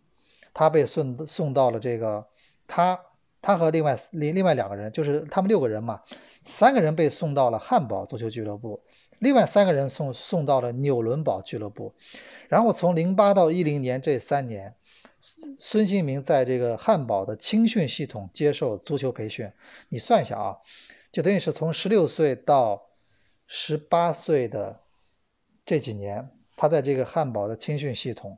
[0.54, 2.28] 他被送送到了这个。
[2.70, 3.00] 他
[3.42, 6.02] 他和另外另另外两个人，就是他们六个人嘛，
[6.44, 8.84] 三个人被送到了汉堡足球俱乐部，
[9.20, 11.94] 另外三个人送送到了纽伦堡俱乐部。
[12.48, 14.76] 然后从零八到一零年这三年，
[15.58, 19.52] 孙兴民在这个汉堡的青训系统接受足球培训。
[19.90, 20.58] 你算一下啊，
[21.12, 22.90] 就等于是从十六岁到
[23.46, 24.82] 十八岁的
[25.66, 28.38] 这几年，他在这个汉堡的青训系统。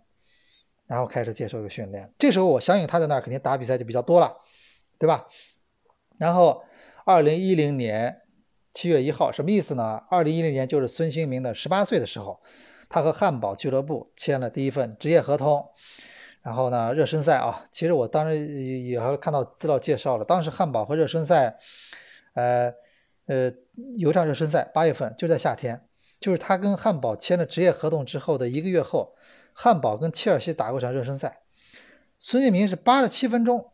[0.88, 4.36] 然后开始接受一个训练，这时候我相信他在那儿肯定打比赛就比较多了，
[4.98, 5.28] 对吧？
[6.18, 6.64] 然后，
[7.06, 8.22] 二零一零年
[8.72, 10.02] 七月一号，什么意思呢？
[10.10, 12.42] 二零一零年就是孙兴民的十八岁的时候，
[12.88, 15.70] 他和汉堡俱乐部签了第一份职业合同。
[16.42, 21.58] 然后呢，热身赛啊，其实我当时也还看到资料介绍了，当时汉堡和热身赛，
[22.34, 22.74] 呃
[23.26, 23.52] 呃，
[23.98, 25.86] 有场热身赛，八月份就在夏天，
[26.20, 29.16] 就是他跟汉堡签了职业合同之后的一个月后。
[29.52, 31.42] 汉堡跟切尔西打过场热身赛，
[32.18, 33.70] 孙兴民是八十七分钟，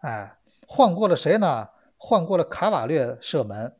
[0.00, 1.70] 哎，换过了谁呢？
[1.96, 3.74] 换过了卡瓦略射门，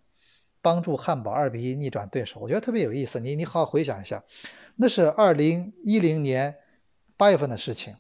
[0.65, 2.41] 帮助汉堡二比一逆转对手。
[2.41, 4.25] 我觉得特别有意思，你你好好回想一下，
[4.77, 6.57] 那是二零一零年
[7.19, 7.95] 八月份的事情，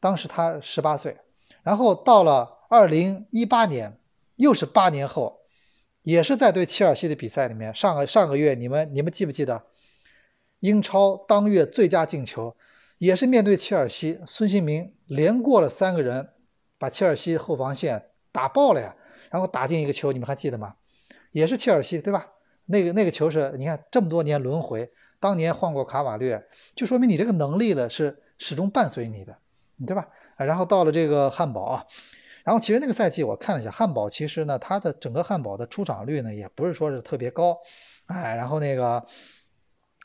[0.00, 1.18] 当时他十八岁，
[1.62, 3.98] 然后到了二零一八年，
[4.36, 5.40] 又是八年后，
[6.00, 9.66] 也是在对切尔西的比赛里面，上个上个月你们你们记不记得？
[10.60, 12.56] 英超当月最佳进球，
[12.96, 16.30] 也是面对切尔西，孙兴民连过了三个人，
[16.78, 18.96] 把切尔西后防线打爆了呀，
[19.30, 20.76] 然后打进一个球，你们还记得吗？
[21.32, 22.28] 也是切尔西，对吧？
[22.66, 26.42] 那个那个球是，你看这么多年轮回，当年换过卡瓦略，
[26.76, 29.36] 就说明你这个能力呢是始终伴随你的，
[29.86, 30.08] 对吧？
[30.36, 31.84] 然后到了这个汉堡啊，
[32.44, 37.58] 然后其实那个赛季我看了一下，汉堡其实呢，它的整个汉堡的出场率呢也不是说是特别高，
[38.06, 39.04] 哎，然后那个。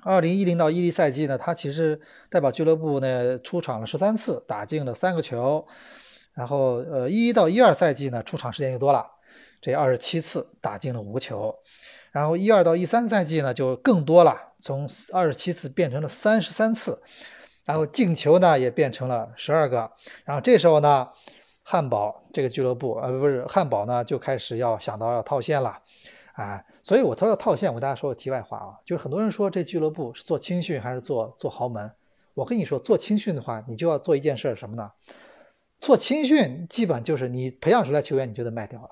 [0.04, 5.68] 二零一零到一一赛季呢，他其实代表俱乐部呢出场了十三次，打进了三个球。
[6.34, 9.04] 然后呃一一到一二赛季呢，出场时间就多了，
[9.62, 11.56] 这二十七次打进了五球。
[12.12, 17.02] 然后一二到一三赛季呢就更多了，从二十七次变成了三十三次。
[17.65, 19.91] 然后进球呢也变成了十二个。
[20.24, 21.10] 然后这时候呢，
[21.63, 25.82] 汉堡这个俱乐部呃不是汉堡呢就开始要想到要套现了。
[26.34, 31.91] 啊，所以我说到套现，我跟大家说个题外话啊，就是很多人说这俱乐部是做青训还是做做豪门？
[32.36, 34.91] 我跟你说，做青训的话，你就要做一件事什么呢？
[35.80, 38.89] 做青训基本就是你培养出来球员，你就得卖掉了，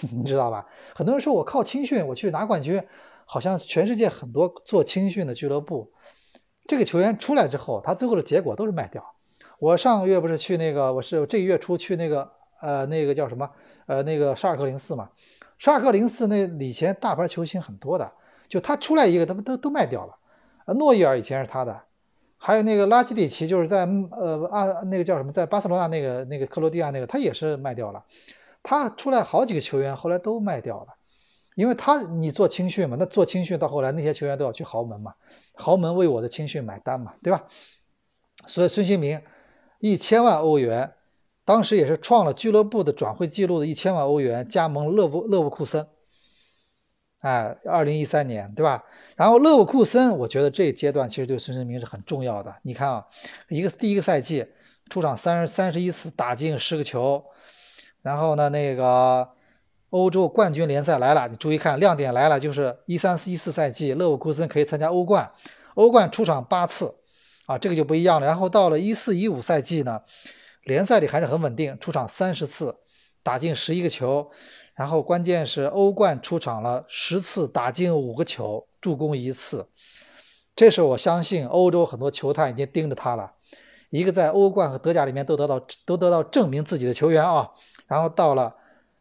[0.12, 0.66] 你知道吧？
[0.94, 2.82] 很多人说我靠青训我去拿冠军，
[3.24, 5.92] 好像全世界很多做青训的俱乐部，
[6.64, 9.04] 这个球员出来之后，他最后的结果都是卖掉。
[9.58, 12.30] 我上个月不是去那个，我是这个月初去那个
[12.60, 13.50] 呃那个叫什么
[13.86, 15.10] 呃那个沙尔克零四嘛。
[15.58, 18.12] 沙尔克零四那以前大牌球星很多的，
[18.48, 20.14] 就他出来一个，他们都都卖掉了。
[20.74, 21.82] 诺伊尔以前是他的，
[22.36, 28.04] 还有那个拉基蒂奇，就是在呃啊那个叫什么，在巴塞罗那那个那个克罗地亚那个，他也是卖掉了。
[28.68, 30.88] 他出来好几个球员，后来都卖掉了，
[31.54, 35.14] 因为他你做青训嘛，那做青训到后来那些球员都要去豪门嘛，
[35.54, 37.46] 豪门为我的青训买单嘛，对吧？
[38.46, 39.18] 所以孙兴民
[39.80, 40.92] 一千万欧元。
[41.46, 45.88] 当时也是创了俱乐部的转会记录的一千万欧元，加盟勒布勒沃库森。
[47.20, 48.84] 哎，二零一三年，对吧？
[49.16, 52.54] 然后勒沃库森，我觉得这一阶段其实对孙兴民是很重要的。
[52.64, 53.06] 你看啊，
[53.48, 54.46] 一个第一个赛季
[54.90, 57.24] 出场三十三十一次，打进十个球，
[58.02, 59.28] 然后呢，那个
[59.90, 65.30] 欧洲冠军联赛来了，你注意看，亮点来了，就是一三一四赛季，勒沃库森可以参加欧冠，
[65.74, 66.94] 欧冠出场八次，
[67.46, 68.26] 啊，这个就不一样了。
[68.26, 70.02] 然后到了一四一五赛季呢，
[70.64, 72.76] 联赛里还是很稳定，出场三十次，
[73.22, 74.30] 打进十一个球。
[74.74, 79.66] 然后关键是欧冠出场了十次，打进五个球，助攻一次。
[80.54, 83.32] 这是我相信欧洲很多球探已经盯着他了，
[83.90, 87.50] 一个在欧冠和德甲里面都得到都得到证明自己的球员啊。
[87.88, 88.54] 然后到了，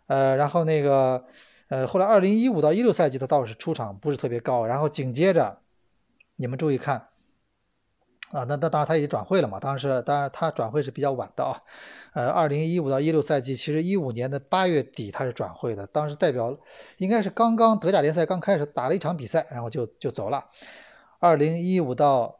[0.07, 1.23] 呃，然后那个，
[1.67, 4.65] 呃，后来二零一五到一六赛季他倒是出场不是特别高。
[4.65, 5.59] 然后紧接着，
[6.37, 7.09] 你们注意看。
[8.31, 11.61] 啊，那那当然他已经转会了嘛，当时当然他转会是比较晚的啊，
[12.13, 16.57] 呃，二零一五到一六赛季，其实一五年的八月底他是转会的，当时代表
[16.97, 20.43] 应该是刚刚德甲联赛刚开始打了一场比赛，然后就就走了。
[21.19, 22.39] 二零一五到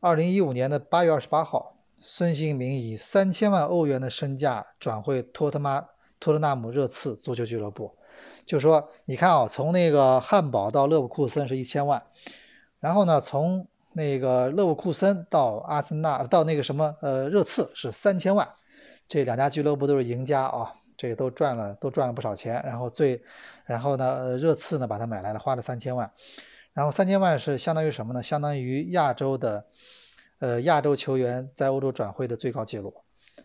[0.00, 5.80] 二零一五年的八月二十八号，孙兴民以三千万欧元的身价转会托特马
[6.20, 7.96] 托特纳姆热刺足球俱乐部，
[8.44, 12.02] 就说你看啊，从那个汉堡到勒沃库森是一千万，
[12.80, 18.46] 然后呢从那个勒沃库森到阿森纳到那个什么呃热刺是三千万，
[19.08, 22.62] 这两家俱乐部都是赢家啊，这个都赚了都赚了不少钱。
[22.64, 23.22] 然后最，
[23.64, 26.10] 然后呢热刺呢把它买来了，花了三千万，
[26.74, 28.22] 然后三千万是相当于什么呢？
[28.22, 29.64] 相当于亚洲的，
[30.38, 32.94] 呃亚洲球员在欧洲转会的最高纪录。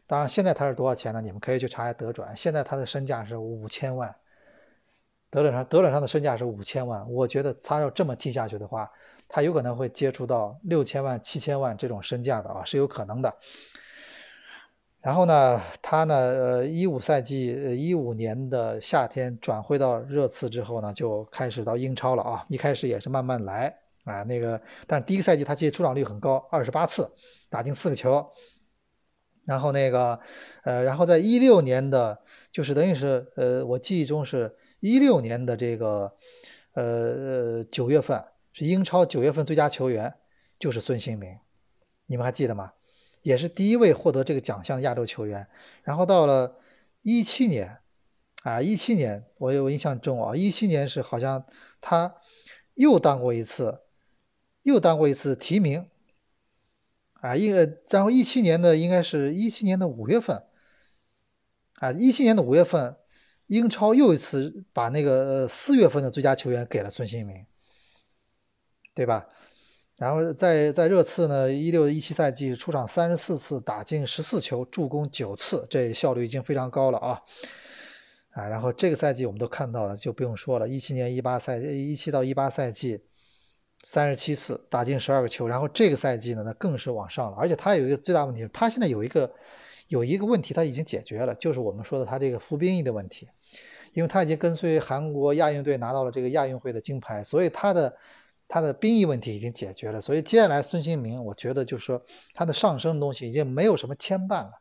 [0.07, 1.21] 当然现在他是多少钱呢？
[1.21, 4.15] 你们可以去查一下德转，现在他的身价是五千万，
[5.29, 7.09] 德转上德转上的身价是五千万。
[7.11, 8.91] 我觉得他要这么踢下去的话。
[9.33, 13.33] 他有可能会接触到六千万、七千万这种身价的啊，是有可能的。
[14.99, 22.45] 然后呢，他呢，呃，一五赛季，呃一五年的夏天转会到热刺之后呢，就开始到英超了啊。
[22.49, 27.11] 一开始也是慢慢来啊，那个，但第一个赛季他其实出场率很高，二十八次，
[27.49, 28.25] 打进四个球。
[29.45, 30.19] 然后那个，
[30.63, 36.15] 呃，然后在一六年的，就是等于是，呃，我记忆中是一六年的这个，
[36.73, 38.23] 呃，九月份。
[38.53, 40.13] 是英超九月份最佳球员，
[40.59, 41.33] 就是孙兴民，
[42.07, 42.73] 你们还记得吗？
[43.21, 45.47] 也是第一位获得这个奖项的亚洲球员。
[45.83, 46.59] 然后到了
[47.01, 47.77] 一七年，
[48.43, 51.41] 啊，一七年我有印象中啊，一七年是好像
[51.79, 52.13] 他
[52.73, 53.83] 又当过一次，
[54.63, 55.87] 又当过一次提名，
[57.13, 60.43] 啊，一个，然后一七年的应该是一七年的五月份，
[61.75, 62.95] 啊，一七年的五月份，
[63.47, 67.45] 英超又一次把那个四月份的最佳球员给了孙兴民。
[68.93, 69.25] 对吧？
[69.95, 77.21] 然后在在热刺呢，一六一七赛季出场三十四次，打进十四球，助攻九次，这效率已经非常高了啊！
[78.31, 83.01] 啊，然后这个赛季我们都看到了，就不用说了，一七年一八赛一七到一八赛季
[83.83, 87.37] 三十七次，打进十二个球，然后这个赛季呢，那更是往上了。
[87.37, 89.31] 而且他有一个最大问题，他现在有一个
[89.87, 93.27] 有一个问题他已经解决了，就是我们说的他这个服兵役的问题，
[93.93, 97.97] 因为他已经跟随韩国亚运队拿到了这个亚运会的金牌，所以他的。
[98.53, 104.51] 他的兵役问题已经解决了，所以接下来孙兴民，我觉得就是说他的上升的东西已经没有什么牵绊了，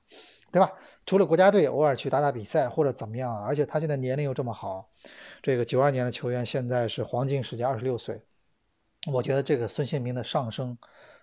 [0.52, 0.70] 对吧？
[1.04, 4.88] 除了国家队偶尔去打打比赛或者怎么样，而且他现在年龄又这么好，
[5.42, 8.22] 这个九二年的球员现在是黄金时间，二十六岁，
[9.06, 10.76] 我觉得这个孙兴民的上升，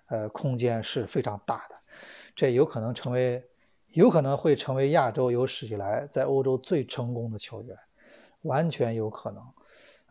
[0.08, 1.76] 呃，空间是非常大的，
[2.36, 3.44] 这有可能成为，
[3.92, 7.78] 有可能会成为亚洲有史以来在欧洲最成功的球员，
[8.42, 9.44] 完全有可能。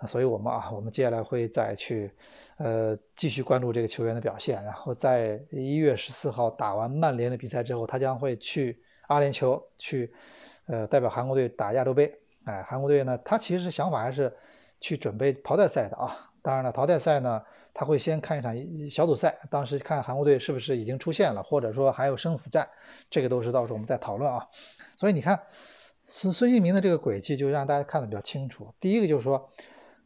[0.07, 2.15] 所以我们啊，我们接下来会再去，
[2.59, 4.63] 呃，继续关注这个球员的表现。
[4.63, 10.13] 然后在一月十四号打完曼联的比赛之后，他将会去阿联酋去，
[10.67, 12.15] 呃，代表韩国队打亚洲杯。
[12.45, 14.33] 哎，韩国队呢，他其实想法还是
[14.81, 16.31] 去准备淘汰赛的啊。
[16.47, 17.43] 当然了，淘汰赛呢，
[17.75, 18.55] 他会先看一场
[18.89, 22.69] 小组赛，当时看韩国队是不是已经出现了，或者说还有生死战，
[23.11, 24.47] 这个都是到时候我们再讨论啊。
[24.97, 25.43] 所以你看
[26.05, 28.73] 孙孙兴民的这个轨迹，就让大家看得比较清楚。
[28.79, 29.49] 第一个就是说。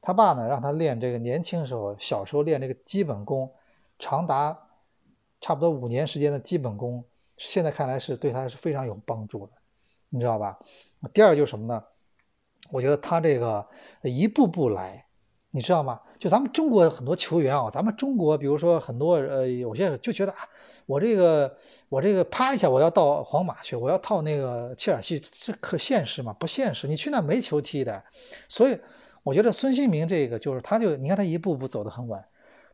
[0.03, 3.53] 他爸呢，让他练这个年轻时候，小时候练这个基本功，
[3.99, 4.59] 长达
[5.43, 7.05] 差不多五年时间的基本功，
[7.37, 9.53] 现在看来是对他是非常有帮助的，
[10.09, 10.59] 你知道吧？
[11.13, 11.85] 第二就是什么呢？
[12.71, 13.69] 我觉得他这个
[14.03, 15.05] 一步步来，
[15.51, 16.01] 你知道吗？
[16.19, 20.39] 就咱们中国很多球员啊，咱们中国比如说很多呃，有些就觉得啊，
[20.87, 21.57] 我这个
[21.89, 26.33] 我这个啪一下我要到皇马去，我要套那个切尔西，这可现实吗？
[26.39, 28.03] 不现实，你去那没球踢的，
[28.49, 28.79] 所以。
[29.23, 32.19] 我觉得孙兴民这个就是，他就你看他一步步走得很稳，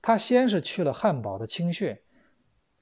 [0.01, 1.99] 他先是去了汉堡的青训，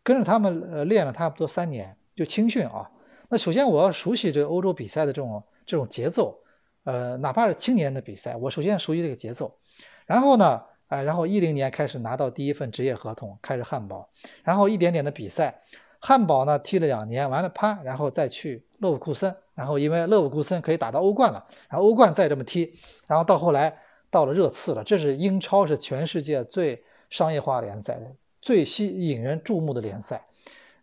[0.03, 2.91] 跟着他们呃练了差不多三年，就青训啊。
[3.31, 6.39] 那首先我要熟悉这个欧洲比赛的这种这种节奏，
[6.85, 9.59] 呃，哪怕是青年的比赛，我首先熟悉这个节奏。
[10.07, 14.09] 然后呢，哎，然后一零年开始拿到第一份职业合同，开始汉堡，
[14.43, 15.61] 然后一点点的比赛，
[15.99, 23.79] 汉堡呢踢了两年，完了啪，然后再去勒沃库森，然后因为勒沃库森可以打到欧冠了，然后欧冠再这么踢，然后到后来
[24.11, 27.99] 到了热刺了，这是英超是全世界最商业化联赛，
[28.43, 30.23] 最吸引人注目的联赛。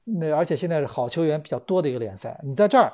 [0.03, 2.91] 那而且现在是好球员比较多的一个联赛，你在这儿，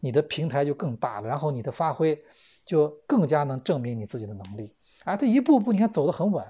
[0.00, 2.22] 你的平台就更大了，然后你的发挥
[2.70, 4.72] 就更加能证明你自己的能力。
[5.02, 6.46] 啊，他一步步你看走得很稳，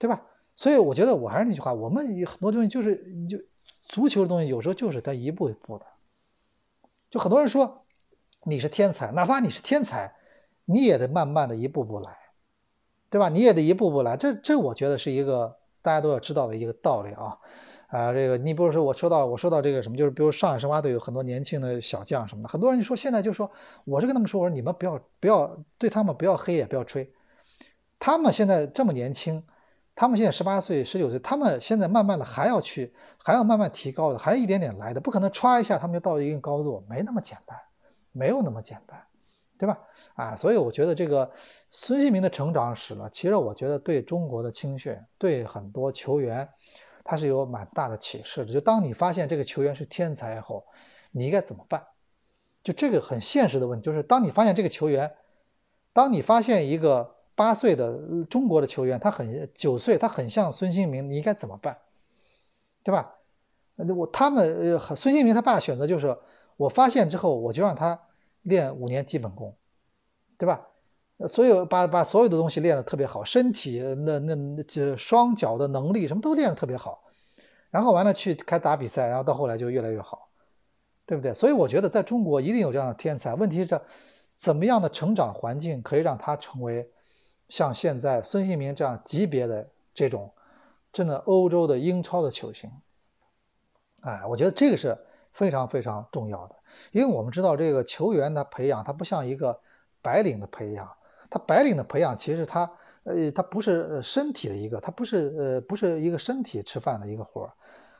[0.00, 0.20] 对吧？
[0.56, 2.96] 所以我觉得我还是那句话，我们很多东西就是
[3.28, 3.38] 就
[3.88, 5.86] 足球的东西，有时候就是他一步一步的。
[7.08, 7.84] 就很多人说
[8.42, 10.12] 你是天才，哪怕你是天才，
[10.64, 12.16] 你也得慢慢的一步步来，
[13.08, 13.28] 对吧？
[13.28, 17.38] 你也得一步步来，这这我觉得是一个大家都要知道的一个道理啊。
[17.94, 23.48] 啊，这个你比如说我说到我说到这个什么，就是比如上海申花队有很多年轻的小将什么的，很多人说现在就说
[23.84, 27.08] 我是跟他们说，我说你们不要不要对他们不要黑也不要吹，
[28.00, 29.40] 他们现在这么年轻，
[29.94, 37.56] 他们现在十八岁十九岁，他们现在慢慢的还要去还要慢慢提高的，还一点点来的，不可能歘一下他们就到一定高度，没那么简单，
[38.10, 39.00] 没有那么简单，
[39.56, 39.78] 对吧？
[40.16, 41.30] 啊，所以我觉得这个
[41.70, 46.48] 孙兴民的成长史呢，其实我觉得对中国的青训，对很多球员。
[47.04, 50.64] 他是有蛮大的启示的，就当你发现这个球员是天才后，
[51.12, 51.86] 你应该怎么办？
[52.62, 55.14] 就这个很现实的问题，就是当你发现这个球员，
[55.92, 61.76] 当你发现一个八岁的中国的球员，他很九岁，他很像孙兴民，你应该怎么办？
[62.82, 63.16] 对吧？
[63.76, 66.16] 我他们呃，孙兴民他爸选择就是，
[66.56, 68.00] 我发现之后，我就让他
[68.42, 69.56] 练五年基本功，
[70.38, 70.68] 对吧？
[71.28, 77.04] 所有把把所有的东西练得特别好，身体那那这双脚的能力什么都练得特别好，
[77.70, 80.28] 然后完了去开打比赛，然后到后来就越来越好，
[81.06, 81.32] 对不对？
[81.32, 83.80] 所以我觉得在中国一定有这样的天才，问题是
[84.36, 86.90] 怎么样的成长环境可以让他成为
[87.48, 90.34] 像现在孙兴民这样级别的这种
[90.92, 92.68] 真的欧洲的英超的球星？
[94.02, 94.98] 哎，我觉得这个是
[95.32, 96.56] 非常非常重要的，
[96.90, 99.60] 因为我们知道这个球员的培养，他不像一个
[100.02, 100.90] 白领的培养。
[101.34, 102.60] 他白领的培养，其实他，
[103.02, 107.52] 呃，他不是身体的一个，他不是，呃，不是一个身体吃饭的一个活儿，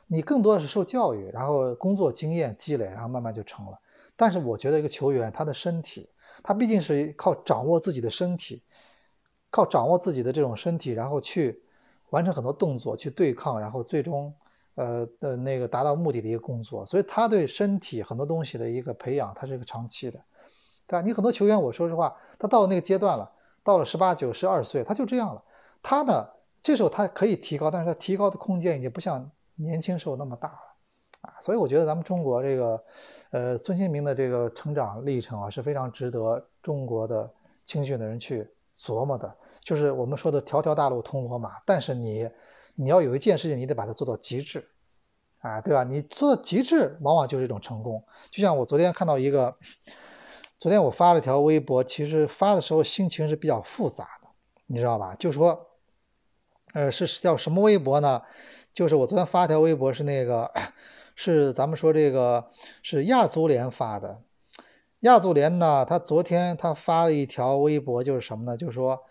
[0.06, 3.76] 你更多的是受教育，然后工作经验积累，然后慢慢就成了。
[4.14, 6.08] 但是我觉得一个球员，他的身体，
[6.44, 8.62] 他毕竟是靠掌握自己的身体，
[9.50, 11.60] 靠掌握自己的这种身体，然后去
[12.10, 14.32] 完成很多动作，去对抗，然后最终，
[14.76, 16.86] 呃，的那个达到目的的一个工作。
[16.86, 20.20] 所以他对身体很多东西的一个培养，他是一个长期的。
[20.86, 21.00] 对吧？
[21.00, 22.14] 你很多球员，我说实话，
[22.44, 23.32] 他到那个阶段了，
[23.62, 25.42] 到了十八九、十二岁，他就这样了。
[25.82, 26.28] 他呢，
[26.62, 30.58] 这时候他可以提高，但是他提高的空间已经不像年轻时候那么大了
[31.22, 31.32] 啊。
[31.40, 32.84] 所以我觉得咱们中国这个，
[33.30, 37.32] 呃，孙兴民的这个成长历程啊，是非常值得中国的
[37.64, 38.46] 青训的人去
[38.78, 39.34] 琢磨的。
[39.60, 42.28] 就是我们说的“条条大路通罗马”，但是你，
[42.74, 44.68] 你要有一件事情，你得把它做到极致，
[45.38, 45.82] 啊，对吧？
[45.82, 48.04] 你做到极致，往往就是一种成功。
[48.30, 49.56] 就像我昨天看到一个。
[50.58, 54.28] 昨天我发了条微博，其实发的时候心情是比较复杂的，
[54.66, 55.14] 你知道吧？
[55.18, 55.66] 就说，
[56.72, 58.22] 呃，是叫什么微博呢？
[58.72, 60.50] 就是我昨天发条微博是那个，
[61.14, 62.50] 是咱们说这个
[62.82, 64.22] 是亚足联发的。
[65.00, 68.56] 亚足联呢，他昨天他发了一条微博，就是什么呢？
[68.56, 69.02] 就是说，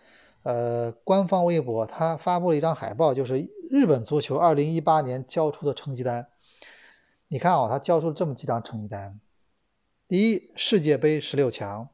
[0.42, 6.28] 呃，官方微博他发布了一张海报，就是日本足球2018年交出的成绩单。
[7.28, 9.20] 你看啊，他交出了这么几张成绩单。
[10.08, 11.88] 第一，世界杯十六强；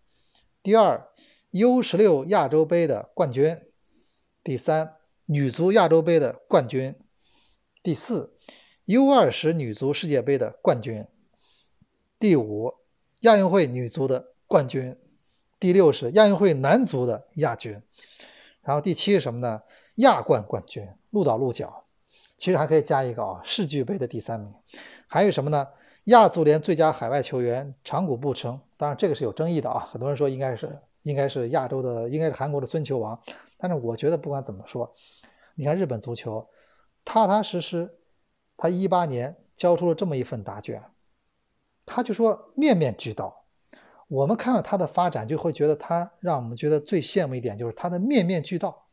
[0.63, 1.07] 第二
[1.51, 3.55] ，U 十六亚洲杯的冠军；
[4.43, 4.95] 第三，
[5.25, 6.95] 女足亚洲杯的冠军；
[7.83, 8.35] 第四
[8.85, 11.03] ，U 二十女足世界杯的冠军；
[12.19, 12.73] 第五，
[13.21, 14.95] 亚运会女足的冠军；
[15.59, 17.81] 第六是亚运会男足的亚军；
[18.63, 19.61] 然后第七是什么呢？
[19.95, 21.85] 亚冠冠军，鹿岛鹿角。
[22.35, 24.53] 其实还可以加一个啊，世俱杯的第三名。
[25.07, 25.67] 还有什么呢？
[26.09, 33.21] 亚足联最佳海外球员长谷部诚，当然这个是有争议的啊，很多人说应该是应该是亚洲的，应该是韩国的孙球王，
[33.59, 34.91] 但是我觉得不管怎么说，
[35.53, 36.49] 你看日本足球，
[37.05, 37.93] 踏踏实实，
[38.57, 40.81] 他一八年交出了这么一份答卷，
[41.85, 43.45] 他就说面面俱到，
[44.07, 48.87] 我们看了他的发展，就会觉得他让我们觉得最羡慕一点就是他的面面俱到。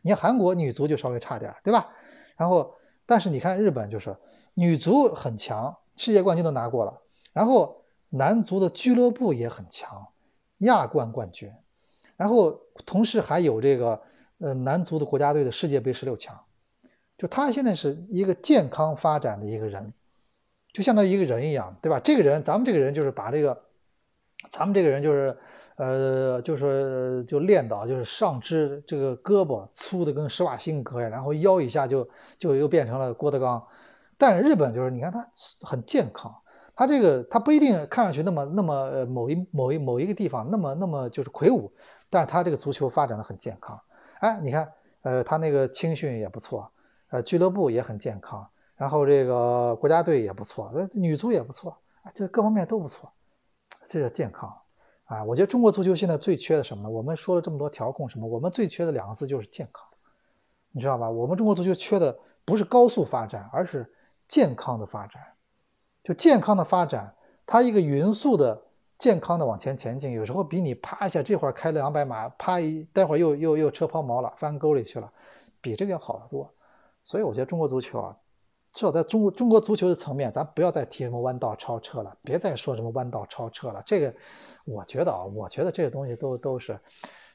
[0.00, 1.90] 你看韩国女足就稍微差点，对吧？
[2.34, 4.16] 然后但是你看日本就是
[4.54, 5.76] 女足很强。
[5.96, 7.00] 世界冠军都拿过了，
[7.32, 10.08] 然后男足的俱乐部也很强，
[10.58, 11.52] 亚冠冠军，
[12.16, 14.00] 然后同时还有这个
[14.38, 16.38] 呃男足的国家队的世界杯十六强，
[17.16, 19.92] 就他现在是一个健康发展的一个人，
[20.72, 22.00] 就相当于一个人一样，对吧？
[22.00, 23.62] 这个人，咱们这个人就是把这个，
[24.50, 25.36] 咱们这个人就是
[25.76, 33.62] 呃，就是就练到就是上肢这个胳膊粗的跟施瓦辛格呀，然后腰以下就就又变成了郭德纲。
[34.22, 35.28] 但是日本就是，你看他
[35.62, 36.32] 很健康，
[36.76, 41.68] 他这个他不一定看上去那么那么呃某一某一某一个地方那么那么就是魁梧，
[42.08, 43.76] 但是他这个足球发展的很健康。
[44.20, 46.70] 哎，你看，呃，他那个青训也不错，
[47.10, 51.76] 呃，俱乐部也很健康，然后这个国家队也不错，呃，女足也不错，
[52.14, 53.10] 这各方面都不错，
[53.88, 54.56] 这叫健康
[55.06, 55.24] 啊！
[55.24, 56.88] 我觉得中国足球现在最缺的什么呢？
[56.88, 59.84] 我们说了这么多调控什么，我们最缺的两个字就是健康，
[60.70, 61.10] 你知道吧？
[61.10, 63.92] 我们中国足球缺的不是高速发展，而是
[64.32, 65.22] 健康的发展。
[66.02, 67.14] 就健康的发展，
[67.44, 68.62] 它一个匀速的
[68.98, 75.12] 健康的往前前进，有时候比你啪一下这会儿开了两百码，啪一待会儿又又又车抛锚了，翻沟里去了，
[75.60, 76.50] 比这个要好得多。
[77.04, 78.16] 所以我觉得中国足球啊，
[78.72, 83.82] 至少在中国中国足球的层面，咱不要再提什么弯道超车了，别再说什么弯道超车了。
[83.84, 84.14] 这个
[84.64, 86.80] 我觉得啊，我觉得这个东西都都是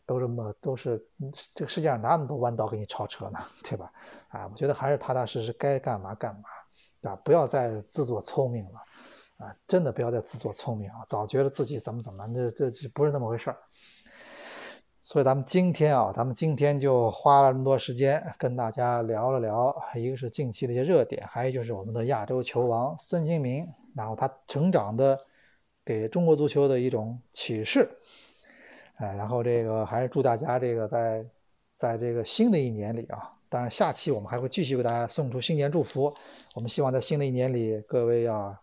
[0.08, 1.08] 都这么都是
[1.54, 3.40] 这个世界上哪那么多弯道给你超车呢？
[3.64, 3.94] 对吧？
[4.30, 6.42] 啊，我觉得还是踏踏实实该干嘛干嘛。
[7.08, 11.06] 啊，不要再自作聪明了，啊，真的不要再自作聪明啊！
[11.08, 13.58] 早觉得自己怎么怎么，这这这不是那么回事儿。
[15.02, 25.18] 所以咱们今天啊，咱们今天就花了那么多时间跟大家聊了聊，一个是近期的一些热点，还有就是我们的亚洲球王孙兴民，然后他成长的
[25.86, 27.90] 给中国足球的一种启示，
[28.96, 31.26] 哎，然后这个还是祝大家这个在
[31.74, 33.37] 在这个新的一年里啊。
[33.50, 36.14] 当然，下期我们还会继续为大家送出新年祝福。
[36.54, 38.58] 我们希望在新的一年里，各位要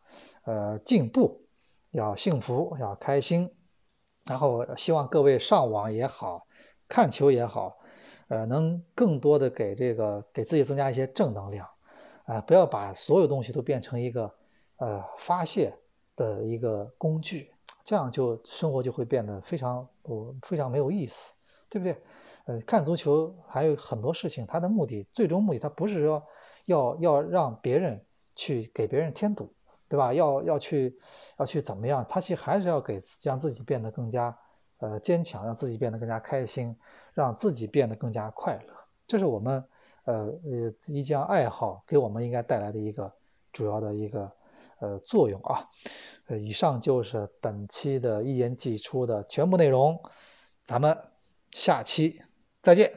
[0.45, 1.41] 呃进步，
[1.93, 3.51] 要幸福，要开心。
[4.25, 6.47] 然后希望各位上网也好
[6.89, 7.77] 看球也好，
[8.29, 11.69] 呃，能更多的给这个给自己增加一些正能量，
[12.25, 14.35] 啊，不要把所有东西都变成一个
[14.77, 15.75] 呃发泄
[16.17, 17.51] 的一个工具，
[17.85, 21.33] 这样就生活就会变得非常不非常没有意思，
[21.69, 21.97] 对不对？
[22.47, 26.23] 呃，看足球还有很多事情，它的目的最终目的，它不是说
[26.67, 28.05] 要要让别人
[28.37, 29.51] 去给别人添堵，
[29.89, 30.13] 对吧？
[30.13, 30.99] 要要去
[31.39, 32.05] 要去怎么样？
[32.07, 34.37] 他其实还是要给让自己变得更加
[34.79, 36.77] 呃坚强，让自己变得更加开心，
[37.15, 38.75] 让自己变得更加快乐。
[39.07, 39.65] 这是我们
[40.05, 43.11] 呃呃一项爱好给我们应该带来的一个
[43.53, 44.31] 主要的一个
[44.81, 45.67] 呃作用啊。
[46.27, 49.99] 呃，以上就是本期的一言既出的全部内容，
[50.67, 50.95] 咱们
[51.51, 52.21] 下期。
[52.65, 52.91] 再见。